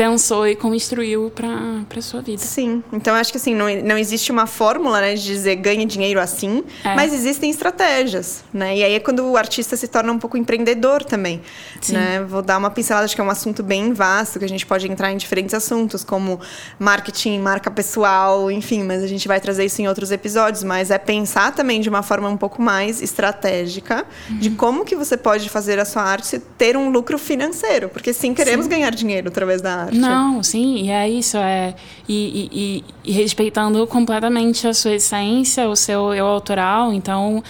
pensou 0.01 0.47
e 0.47 0.55
construiu 0.55 1.29
para 1.29 1.85
a 1.95 2.01
sua 2.01 2.21
vida. 2.21 2.41
Sim. 2.41 2.83
Então, 2.91 3.13
acho 3.13 3.31
que 3.31 3.37
assim, 3.37 3.53
não, 3.53 3.67
não 3.83 3.95
existe 3.99 4.31
uma 4.31 4.47
fórmula, 4.47 4.99
né, 4.99 5.13
de 5.13 5.23
dizer 5.23 5.55
ganhe 5.57 5.85
dinheiro 5.85 6.19
assim, 6.19 6.63
é. 6.83 6.95
mas 6.95 7.13
existem 7.13 7.51
estratégias, 7.51 8.43
né? 8.51 8.77
E 8.77 8.83
aí 8.83 8.93
é 8.93 8.99
quando 8.99 9.23
o 9.23 9.37
artista 9.37 9.77
se 9.77 9.87
torna 9.87 10.11
um 10.11 10.17
pouco 10.17 10.37
empreendedor 10.37 11.03
também, 11.03 11.39
Sim. 11.79 11.93
né? 11.93 12.25
Vou 12.27 12.41
dar 12.41 12.57
uma 12.57 12.71
pincelada, 12.71 13.05
acho 13.05 13.13
que 13.13 13.21
é 13.21 13.23
um 13.23 13.29
assunto 13.29 13.61
bem 13.61 13.93
vasto, 13.93 14.39
que 14.39 14.45
a 14.45 14.49
gente 14.49 14.65
pode 14.65 14.89
entrar 14.89 15.11
em 15.11 15.17
diferentes 15.17 15.53
assuntos, 15.53 16.03
como 16.03 16.39
marketing, 16.79 17.37
marca 17.37 17.69
pessoal, 17.69 18.49
enfim, 18.49 18.81
mas 18.81 19.03
a 19.03 19.07
gente 19.07 19.27
vai 19.27 19.39
trazer 19.39 19.65
isso 19.65 19.83
em 19.83 19.87
outros 19.87 20.11
episódios, 20.11 20.63
mas 20.63 20.89
é 20.89 20.97
pensar 20.97 21.53
também 21.53 21.79
de 21.79 21.89
uma 21.89 22.01
forma 22.01 22.27
um 22.27 22.37
pouco 22.37 22.59
mais 22.59 23.03
estratégica 23.03 24.03
uhum. 24.27 24.39
de 24.39 24.49
como 24.49 24.83
que 24.83 24.95
você 24.95 25.15
pode 25.15 25.47
fazer 25.47 25.77
a 25.77 25.85
sua 25.85 26.01
arte 26.01 26.39
ter 26.57 26.75
um 26.75 26.89
lucro 26.89 27.19
financeiro, 27.19 27.87
porque 27.87 28.11
sim, 28.13 28.33
queremos 28.33 28.65
sim. 28.65 28.71
ganhar 28.71 28.89
dinheiro 28.89 29.27
através 29.27 29.61
da 29.61 29.75
arte. 29.83 29.90
Não, 29.91 30.41
sim, 30.41 30.83
e 30.83 30.89
é 30.89 31.09
isso. 31.09 31.37
É, 31.37 31.75
e, 32.07 32.49
e, 32.51 32.83
e, 33.03 33.11
respeitando 33.11 33.85
completamente 33.87 34.67
a 34.67 34.73
sua 34.73 34.93
essência, 34.93 35.67
o 35.67 35.75
seu 35.75 36.13
eu 36.13 36.25
autoral. 36.25 36.93
Então, 36.93 37.43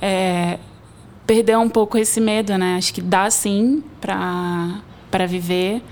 é, 0.00 0.58
perder 1.26 1.58
um 1.58 1.68
pouco 1.68 1.98
esse 1.98 2.20
medo, 2.20 2.56
né? 2.56 2.76
Acho 2.76 2.92
que 2.92 3.00
dá 3.00 3.30
sim 3.30 3.82
para 4.00 5.26
viver 5.26 5.82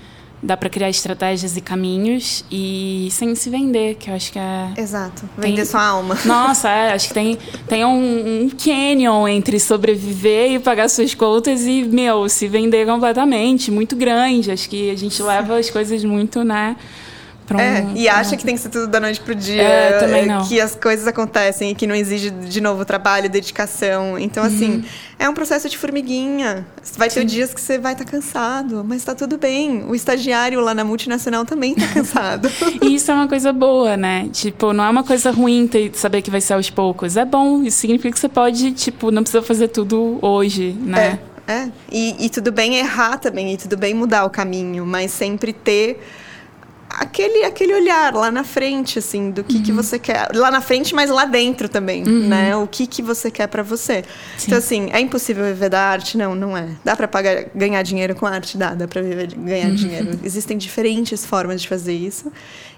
dá 0.41 0.55
para 0.55 0.69
criar 0.69 0.89
estratégias 0.89 1.57
e 1.57 1.61
caminhos 1.61 2.45
e 2.51 3.07
sem 3.11 3.33
se 3.35 3.49
vender, 3.49 3.95
que 3.95 4.09
eu 4.09 4.15
acho 4.15 4.31
que 4.31 4.39
é. 4.39 4.73
Exato. 4.77 5.27
Vender 5.37 5.55
tem... 5.57 5.65
sua 5.65 5.83
alma. 5.83 6.17
Nossa, 6.25 6.69
é, 6.69 6.93
acho 6.93 7.07
que 7.07 7.13
tem, 7.13 7.37
tem 7.67 7.85
um, 7.85 8.43
um 8.43 8.49
canyon 8.49 9.27
entre 9.27 9.59
sobreviver 9.59 10.51
e 10.51 10.59
pagar 10.59 10.89
suas 10.89 11.13
contas 11.15 11.65
e, 11.65 11.83
meu, 11.83 12.29
se 12.29 12.47
vender 12.47 12.85
completamente, 12.85 13.71
muito 13.71 13.95
grande. 13.95 14.51
Acho 14.51 14.69
que 14.69 14.89
a 14.89 14.95
gente 14.95 15.21
leva 15.21 15.57
as 15.57 15.69
coisas 15.69 16.03
muito, 16.03 16.43
né? 16.43 16.75
Um, 17.53 17.59
é, 17.59 17.85
e 17.95 18.09
acha 18.09 18.35
que 18.35 18.43
tem 18.43 18.55
que 18.55 18.61
ser 18.61 18.69
tudo 18.69 18.87
da 18.87 18.99
noite 18.99 19.21
pro 19.21 19.35
dia. 19.35 19.61
É, 19.61 19.99
também 19.99 20.25
não. 20.25 20.43
Que 20.47 20.59
as 20.59 20.75
coisas 20.75 21.07
acontecem 21.07 21.71
e 21.71 21.75
que 21.75 21.85
não 21.85 21.93
exige, 21.93 22.31
de 22.31 22.59
novo, 22.59 22.83
trabalho, 22.83 23.29
dedicação. 23.29 24.17
Então, 24.17 24.43
uhum. 24.43 24.49
assim, 24.49 24.85
é 25.19 25.29
um 25.29 25.33
processo 25.33 25.69
de 25.69 25.77
formiguinha. 25.77 26.65
Vai 26.97 27.09
Sim. 27.09 27.19
ter 27.19 27.25
dias 27.25 27.53
que 27.53 27.61
você 27.61 27.77
vai 27.77 27.93
estar 27.93 28.05
tá 28.05 28.11
cansado, 28.11 28.83
mas 28.83 28.97
está 28.97 29.13
tudo 29.13 29.37
bem. 29.37 29.83
O 29.83 29.93
estagiário 29.93 30.59
lá 30.59 30.73
na 30.73 30.83
multinacional 30.83 31.45
também 31.45 31.73
está 31.73 31.93
cansado. 31.93 32.49
e 32.81 32.95
isso 32.95 33.11
é 33.11 33.13
uma 33.13 33.27
coisa 33.27 33.53
boa, 33.53 33.95
né? 33.95 34.27
Tipo, 34.31 34.73
não 34.73 34.83
é 34.83 34.89
uma 34.89 35.03
coisa 35.03 35.29
ruim 35.29 35.67
ter, 35.67 35.91
saber 35.93 36.21
que 36.21 36.31
vai 36.31 36.41
ser 36.41 36.53
aos 36.53 36.69
poucos. 36.69 37.15
É 37.15 37.25
bom, 37.25 37.61
isso 37.63 37.77
significa 37.77 38.11
que 38.11 38.19
você 38.19 38.29
pode, 38.29 38.71
tipo, 38.71 39.11
não 39.11 39.21
precisa 39.21 39.43
fazer 39.43 39.67
tudo 39.67 40.17
hoje, 40.21 40.75
né? 40.79 41.19
É, 41.47 41.53
é. 41.53 41.71
E, 41.91 42.25
e 42.25 42.29
tudo 42.29 42.51
bem 42.51 42.75
errar 42.75 43.17
também, 43.17 43.53
e 43.53 43.57
tudo 43.57 43.77
bem 43.77 43.93
mudar 43.93 44.25
o 44.25 44.29
caminho, 44.29 44.85
mas 44.85 45.11
sempre 45.11 45.53
ter 45.53 46.01
aquele, 46.99 47.43
aquele 47.43 47.73
olhar 47.73 48.13
lá 48.13 48.31
na 48.31 48.43
frente, 48.43 48.99
assim, 48.99 49.31
do 49.31 49.43
que, 49.43 49.57
uhum. 49.57 49.63
que 49.63 49.71
você 49.71 49.99
quer. 49.99 50.29
Lá 50.33 50.49
na 50.49 50.61
frente, 50.61 50.93
mas 50.95 51.09
lá 51.09 51.25
dentro 51.25 51.67
também, 51.67 52.03
uhum. 52.03 52.27
né? 52.27 52.55
O 52.55 52.67
que, 52.67 52.87
que 52.87 53.01
você 53.01 53.29
quer 53.29 53.47
para 53.47 53.63
você. 53.63 54.03
Sim. 54.37 54.47
Então, 54.47 54.57
assim, 54.57 54.89
é 54.91 54.99
impossível 54.99 55.45
viver 55.45 55.69
da 55.69 55.81
arte? 55.81 56.17
Não, 56.17 56.35
não 56.35 56.57
é. 56.57 56.69
Dá 56.83 56.95
para 56.95 57.07
pagar, 57.07 57.45
ganhar 57.53 57.81
dinheiro 57.83 58.15
com 58.15 58.25
arte? 58.25 58.57
Dá, 58.57 58.73
dá 58.73 58.87
para 58.87 59.01
viver, 59.01 59.33
ganhar 59.35 59.67
uhum. 59.67 59.75
dinheiro. 59.75 60.19
Existem 60.23 60.57
diferentes 60.57 61.25
formas 61.25 61.61
de 61.61 61.67
fazer 61.67 61.93
isso. 61.93 62.31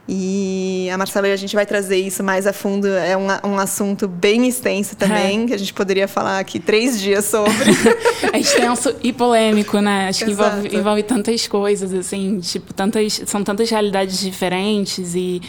E 0.10 0.90
a 0.90 0.98
Marcela 0.98 1.28
e 1.28 1.34
a 1.34 1.36
gente 1.36 1.54
vai 1.54 1.66
trazer 1.66 1.98
isso 1.98 2.24
mais 2.24 2.48
a 2.48 2.54
fundo. 2.54 2.88
É 2.88 3.18
um, 3.18 3.28
um 3.44 3.60
assunto 3.60 4.08
bem 4.08 4.48
extenso 4.48 4.96
também, 4.96 5.44
é. 5.44 5.48
que 5.48 5.54
a 5.54 5.58
gente 5.58 5.74
poderia 5.74 6.08
falar 6.08 6.40
aqui 6.40 6.60
três 6.60 7.02
dias 7.02 7.26
sobre. 7.26 7.52
é 8.32 8.40
extenso 8.40 8.96
e 9.04 9.12
polêmico, 9.12 9.80
né? 9.82 10.08
Acho 10.08 10.24
que 10.24 10.32
envolve, 10.32 10.74
envolve, 10.74 11.04
tantas 11.04 11.46
coisas, 11.46 11.94
assim, 11.94 12.40
tipo, 12.40 12.74
tantas, 12.74 13.22
são 13.26 13.44
tantas 13.44 13.70
realidades 13.70 14.07
diferentes 14.14 15.16
e, 15.16 15.42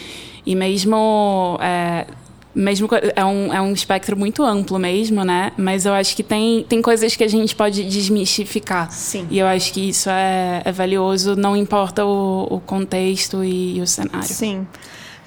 e 0.45 0.55
mesmo. 0.55 1.57
É, 1.61 2.05
mesmo 2.53 2.89
é 3.15 3.23
um, 3.23 3.53
é 3.53 3.61
um 3.61 3.71
espectro 3.71 4.17
muito 4.17 4.43
amplo 4.43 4.79
mesmo, 4.79 5.23
né? 5.23 5.51
Mas 5.55 5.85
eu 5.85 5.93
acho 5.93 6.15
que 6.15 6.23
tem, 6.23 6.65
tem 6.67 6.81
coisas 6.81 7.15
que 7.15 7.23
a 7.23 7.27
gente 7.27 7.55
pode 7.55 7.83
desmistificar. 7.83 8.91
Sim. 8.91 9.27
E 9.29 9.37
eu 9.37 9.45
acho 9.45 9.71
que 9.71 9.89
isso 9.89 10.09
é, 10.09 10.63
é 10.65 10.71
valioso, 10.71 11.35
não 11.35 11.55
importa 11.55 12.03
o, 12.03 12.47
o 12.49 12.59
contexto 12.59 13.43
e, 13.43 13.77
e 13.77 13.81
o 13.81 13.87
cenário. 13.87 14.27
Sim. 14.27 14.67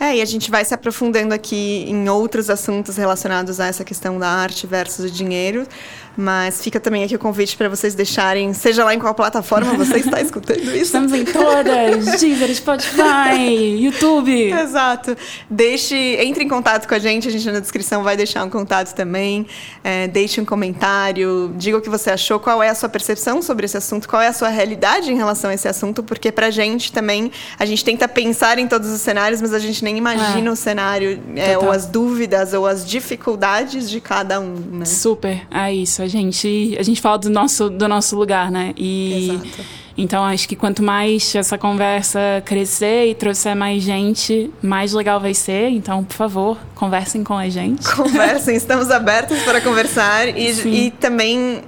É, 0.03 0.17
e 0.17 0.21
a 0.21 0.25
gente 0.25 0.51
vai 0.51 0.65
se 0.65 0.75
aprofundando 0.75 1.33
aqui 1.33 1.85
em 1.87 2.09
outros 2.09 2.51
assuntos 2.51 2.97
relacionados 2.97 3.61
a 3.61 3.67
essa 3.67 3.85
questão 3.85 4.19
da 4.19 4.29
arte 4.29 4.67
versus 4.67 5.05
o 5.05 5.11
dinheiro. 5.11 5.65
Mas 6.17 6.63
fica 6.63 6.79
também 6.79 7.05
aqui 7.05 7.15
o 7.17 7.19
convite 7.19 7.57
para 7.57 7.69
vocês 7.69 7.95
deixarem, 7.95 8.53
seja 8.53 8.85
lá 8.85 8.95
em 8.95 8.99
qual 8.99 9.15
plataforma 9.15 9.75
você 9.75 9.97
está 9.97 10.21
escutando 10.23 10.61
isso. 10.61 10.83
Estamos 10.83 11.13
em 11.13 11.25
todas, 11.25 12.21
Deezer, 12.21 12.55
Spotify, 12.55 13.79
YouTube. 13.79 14.53
Exato. 14.53 15.17
Deixe, 15.49 15.97
entre 15.97 16.45
em 16.45 16.49
contato 16.49 16.87
com 16.87 16.95
a 16.95 16.99
gente, 16.99 17.29
a 17.29 17.31
gente 17.31 17.51
na 17.51 17.61
descrição 17.61 18.03
vai 18.03 18.17
deixar 18.17 18.45
um 18.45 18.51
contato 18.51 18.95
também. 18.95 19.47
É, 19.83 20.07
deixe 20.07 20.41
um 20.41 20.45
comentário, 20.45 21.55
diga 21.57 21.79
o 21.79 21.81
que 21.81 21.89
você 21.89 22.11
achou, 22.11 22.39
qual 22.39 22.63
é 22.63 22.69
a 22.69 22.75
sua 22.75 22.89
percepção 22.89 23.41
sobre 23.41 23.65
esse 23.65 23.77
assunto, 23.77 24.09
qual 24.09 24.21
é 24.21 24.29
a 24.29 24.33
sua 24.33 24.49
realidade 24.49 25.11
em 25.11 25.17
relação 25.17 25.51
a 25.51 25.55
esse 25.55 25.67
assunto, 25.67 26.03
porque 26.03 26.31
pra 26.31 26.51
gente 26.51 26.93
também, 26.93 27.33
a 27.59 27.65
gente 27.65 27.85
tenta 27.85 28.07
pensar 28.07 28.59
em 28.59 28.67
todos 28.67 28.91
os 28.91 29.01
cenários, 29.01 29.41
mas 29.41 29.55
a 29.55 29.59
gente 29.59 29.83
nem 29.83 29.97
imagina 29.97 30.49
é. 30.49 30.53
o 30.53 30.57
cenário, 30.57 31.21
é, 31.37 31.57
ou 31.57 31.71
as 31.71 31.87
dúvidas, 31.87 32.53
ou 32.53 32.67
as 32.67 32.87
dificuldades 32.87 33.89
de 33.89 34.01
cada 34.01 34.41
um, 34.41 34.55
né? 34.55 34.85
Super, 34.85 35.47
é 35.51 35.73
isso. 35.73 36.02
A 36.03 36.09
gente, 36.09 36.77
a 36.79 36.83
gente 36.83 37.01
fala 37.01 37.19
do 37.19 37.31
nosso, 37.31 37.71
do 37.71 37.89
nosso 37.89 38.17
lugar, 38.17 38.51
né? 38.51 38.73
E, 38.77 39.31
Exato. 39.31 39.83
Então, 39.97 40.25
acho 40.25 40.49
que 40.49 40.57
quanto 40.57 40.83
mais 40.83 41.35
essa 41.35 41.59
conversa 41.59 42.43
crescer 42.45 43.09
e 43.09 43.15
trouxer 43.15 43.55
mais 43.55 43.83
gente, 43.83 44.51
mais 44.63 44.93
legal 44.93 45.21
vai 45.21 45.35
ser. 45.35 45.69
Então, 45.69 46.03
por 46.03 46.15
favor, 46.15 46.59
conversem 46.75 47.23
com 47.23 47.35
a 47.35 47.49
gente. 47.49 47.87
Conversem, 47.95 48.57
estamos 48.57 48.91
abertos 48.91 49.39
para 49.43 49.61
conversar. 49.61 50.29
E, 50.29 50.87
e 50.87 50.91
também 50.93 51.63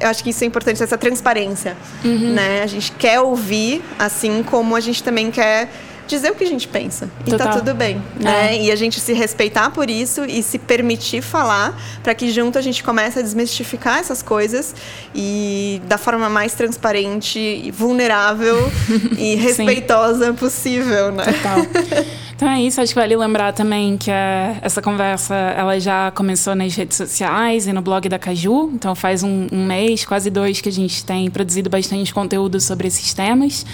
eu 0.00 0.08
acho 0.08 0.24
que 0.24 0.30
isso 0.30 0.42
é 0.42 0.46
importante, 0.46 0.82
essa 0.82 0.96
transparência. 0.96 1.76
Uhum. 2.04 2.32
Né? 2.32 2.62
A 2.62 2.66
gente 2.66 2.92
quer 2.92 3.20
ouvir, 3.20 3.82
assim 3.98 4.42
como 4.42 4.74
a 4.74 4.80
gente 4.80 5.02
também 5.02 5.30
quer 5.30 5.70
dizer 6.06 6.30
o 6.30 6.34
que 6.34 6.44
a 6.44 6.46
gente 6.46 6.68
pensa. 6.68 7.08
E 7.26 7.30
tá 7.30 7.38
Total. 7.38 7.46
tá 7.46 7.58
tudo 7.60 7.74
bem. 7.74 8.00
É. 8.20 8.22
Né? 8.22 8.58
E 8.62 8.70
a 8.70 8.76
gente 8.76 9.00
se 9.00 9.12
respeitar 9.12 9.70
por 9.70 9.90
isso 9.90 10.24
e 10.24 10.42
se 10.42 10.58
permitir 10.58 11.22
falar 11.22 11.78
para 12.02 12.14
que 12.14 12.30
junto 12.30 12.58
a 12.58 12.62
gente 12.62 12.82
comece 12.82 13.18
a 13.18 13.22
desmistificar 13.22 13.98
essas 13.98 14.22
coisas 14.22 14.74
e 15.14 15.80
da 15.86 15.98
forma 15.98 16.28
mais 16.28 16.54
transparente, 16.54 17.70
vulnerável 17.72 18.56
e 19.18 19.34
respeitosa 19.34 20.32
possível, 20.32 21.12
né? 21.12 21.24
Total. 21.24 22.06
Então 22.36 22.50
é 22.50 22.60
isso, 22.60 22.82
acho 22.82 22.92
que 22.92 23.00
vale 23.00 23.16
lembrar 23.16 23.54
também 23.54 23.96
que 23.96 24.10
a, 24.10 24.58
essa 24.60 24.82
conversa 24.82 25.34
ela 25.34 25.80
já 25.80 26.10
começou 26.10 26.54
nas 26.54 26.74
redes 26.74 26.94
sociais 26.94 27.66
e 27.66 27.72
no 27.72 27.80
blog 27.80 28.06
da 28.10 28.18
Caju. 28.18 28.70
Então 28.74 28.94
faz 28.94 29.22
um, 29.22 29.46
um 29.50 29.64
mês, 29.64 30.04
quase 30.04 30.28
dois, 30.28 30.60
que 30.60 30.68
a 30.68 30.72
gente 30.72 31.02
tem 31.02 31.30
produzido 31.30 31.70
bastante 31.70 32.12
conteúdo 32.12 32.60
sobre 32.60 32.88
esses 32.88 33.14
temas. 33.14 33.64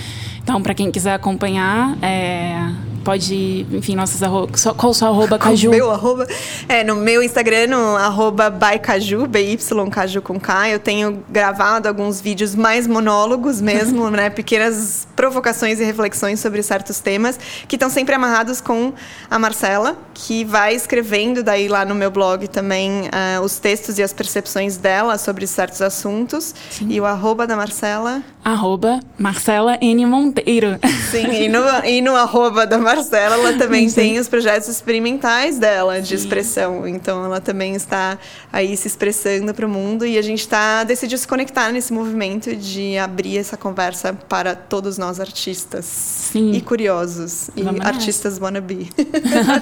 Então, 0.45 0.63
para 0.63 0.75
quem 0.75 0.93
quiser 0.93 1.15
acompanhar, 1.15 1.97
é, 2.03 2.55
pode, 3.03 3.67
enfim, 3.73 3.95
nossas 3.95 4.23
arroba, 4.23 4.53
qual 4.77 4.95
seu 4.95 5.09
arroba, 5.09 5.39
Caju? 5.39 5.71
meu 5.71 5.91
arroba, 5.91 6.27
é, 6.69 6.83
no 6.85 6.97
meu 6.97 7.23
Instagram, 7.23 7.67
no 7.69 7.97
arroba 7.97 8.49
bycaju, 8.51 9.27
B-Y, 9.27 9.91
Caju 9.91 10.23
com 10.23 10.39
K, 10.39 10.71
eu 10.71 10.79
tenho 10.79 11.23
gravado 11.29 11.89
alguns 11.89 12.21
vídeos 12.21 12.55
mais 12.55 12.87
monólogos 12.87 13.61
mesmo, 13.61 14.09
né, 14.11 14.31
pequenas 14.31 15.07
provocações 15.17 15.81
e 15.81 15.85
reflexões 15.85 16.41
sobre 16.41 16.63
certos 16.63 17.01
temas, 17.01 17.39
que 17.69 17.77
estão 17.77 17.91
sempre 17.91 18.15
amarrados 18.15 18.61
com 18.61 18.93
a 19.31 19.39
Marcela, 19.39 19.97
que 20.15 20.45
vai 20.45 20.75
escrevendo 20.75 21.43
daí 21.43 21.69
lá 21.69 21.85
no 21.85 21.95
meu 21.95 22.11
blog 22.11 22.49
também 22.49 23.03
uh, 23.03 23.43
os 23.43 23.59
textos 23.59 23.99
e 23.99 24.03
as 24.03 24.13
percepções 24.13 24.77
dela 24.77 25.19
sobre 25.19 25.47
certos 25.47 25.83
assuntos, 25.83 26.55
Sim. 26.71 26.87
e 26.89 27.01
o 27.01 27.05
arroba 27.05 27.47
da 27.47 27.57
Marcela... 27.57 28.23
Arroba 28.45 28.99
Marcela 29.17 29.79
N. 29.81 30.05
Monteiro. 30.05 30.79
Sim, 31.11 31.45
e 31.45 31.49
no, 31.49 31.63
e 31.85 32.01
no 32.01 32.17
arroba 32.17 32.67
da 32.67 32.77
Marcela, 32.77 32.92
ela 33.13 33.53
também 33.55 33.89
Sim. 33.89 33.95
tem 33.95 34.19
os 34.19 34.29
projetos 34.29 34.69
experimentais 34.69 35.59
dela 35.59 36.01
de 36.01 36.09
Sim. 36.09 36.15
expressão. 36.15 36.87
Então, 36.87 37.25
ela 37.25 37.41
também 37.41 37.75
está 37.75 38.19
aí 38.53 38.77
se 38.77 38.87
expressando 38.87 39.53
para 39.55 39.67
o 39.67 39.69
mundo 39.69 40.05
e 40.07 40.19
a 40.19 40.23
gente 40.23 40.41
está 40.41 40.85
decidiu 40.85 41.19
se 41.19 41.27
conectar 41.27 41.71
nesse 41.71 41.93
movimento 41.93 42.55
de 42.55 42.99
abrir 42.99 43.39
essa 43.39 43.57
conversa 43.57 44.13
para 44.29 44.55
todos 44.55 44.99
nós 44.99 45.21
artistas 45.21 45.85
Sim. 45.85 46.53
e 46.53 46.61
curiosos 46.61 47.51
Vamos 47.57 47.81
e 47.81 47.87
artistas 47.87 48.39
wannabe. 48.39 48.91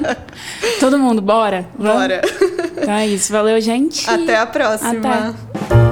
Todo 0.80 0.98
mundo, 0.98 1.20
bora? 1.20 1.68
Bora. 1.78 2.22
Então 2.76 2.94
é 2.94 3.06
isso. 3.06 3.32
Valeu, 3.32 3.60
gente. 3.60 4.08
Até 4.08 4.36
a 4.36 4.46
próxima. 4.46 5.34
Até. 5.68 5.89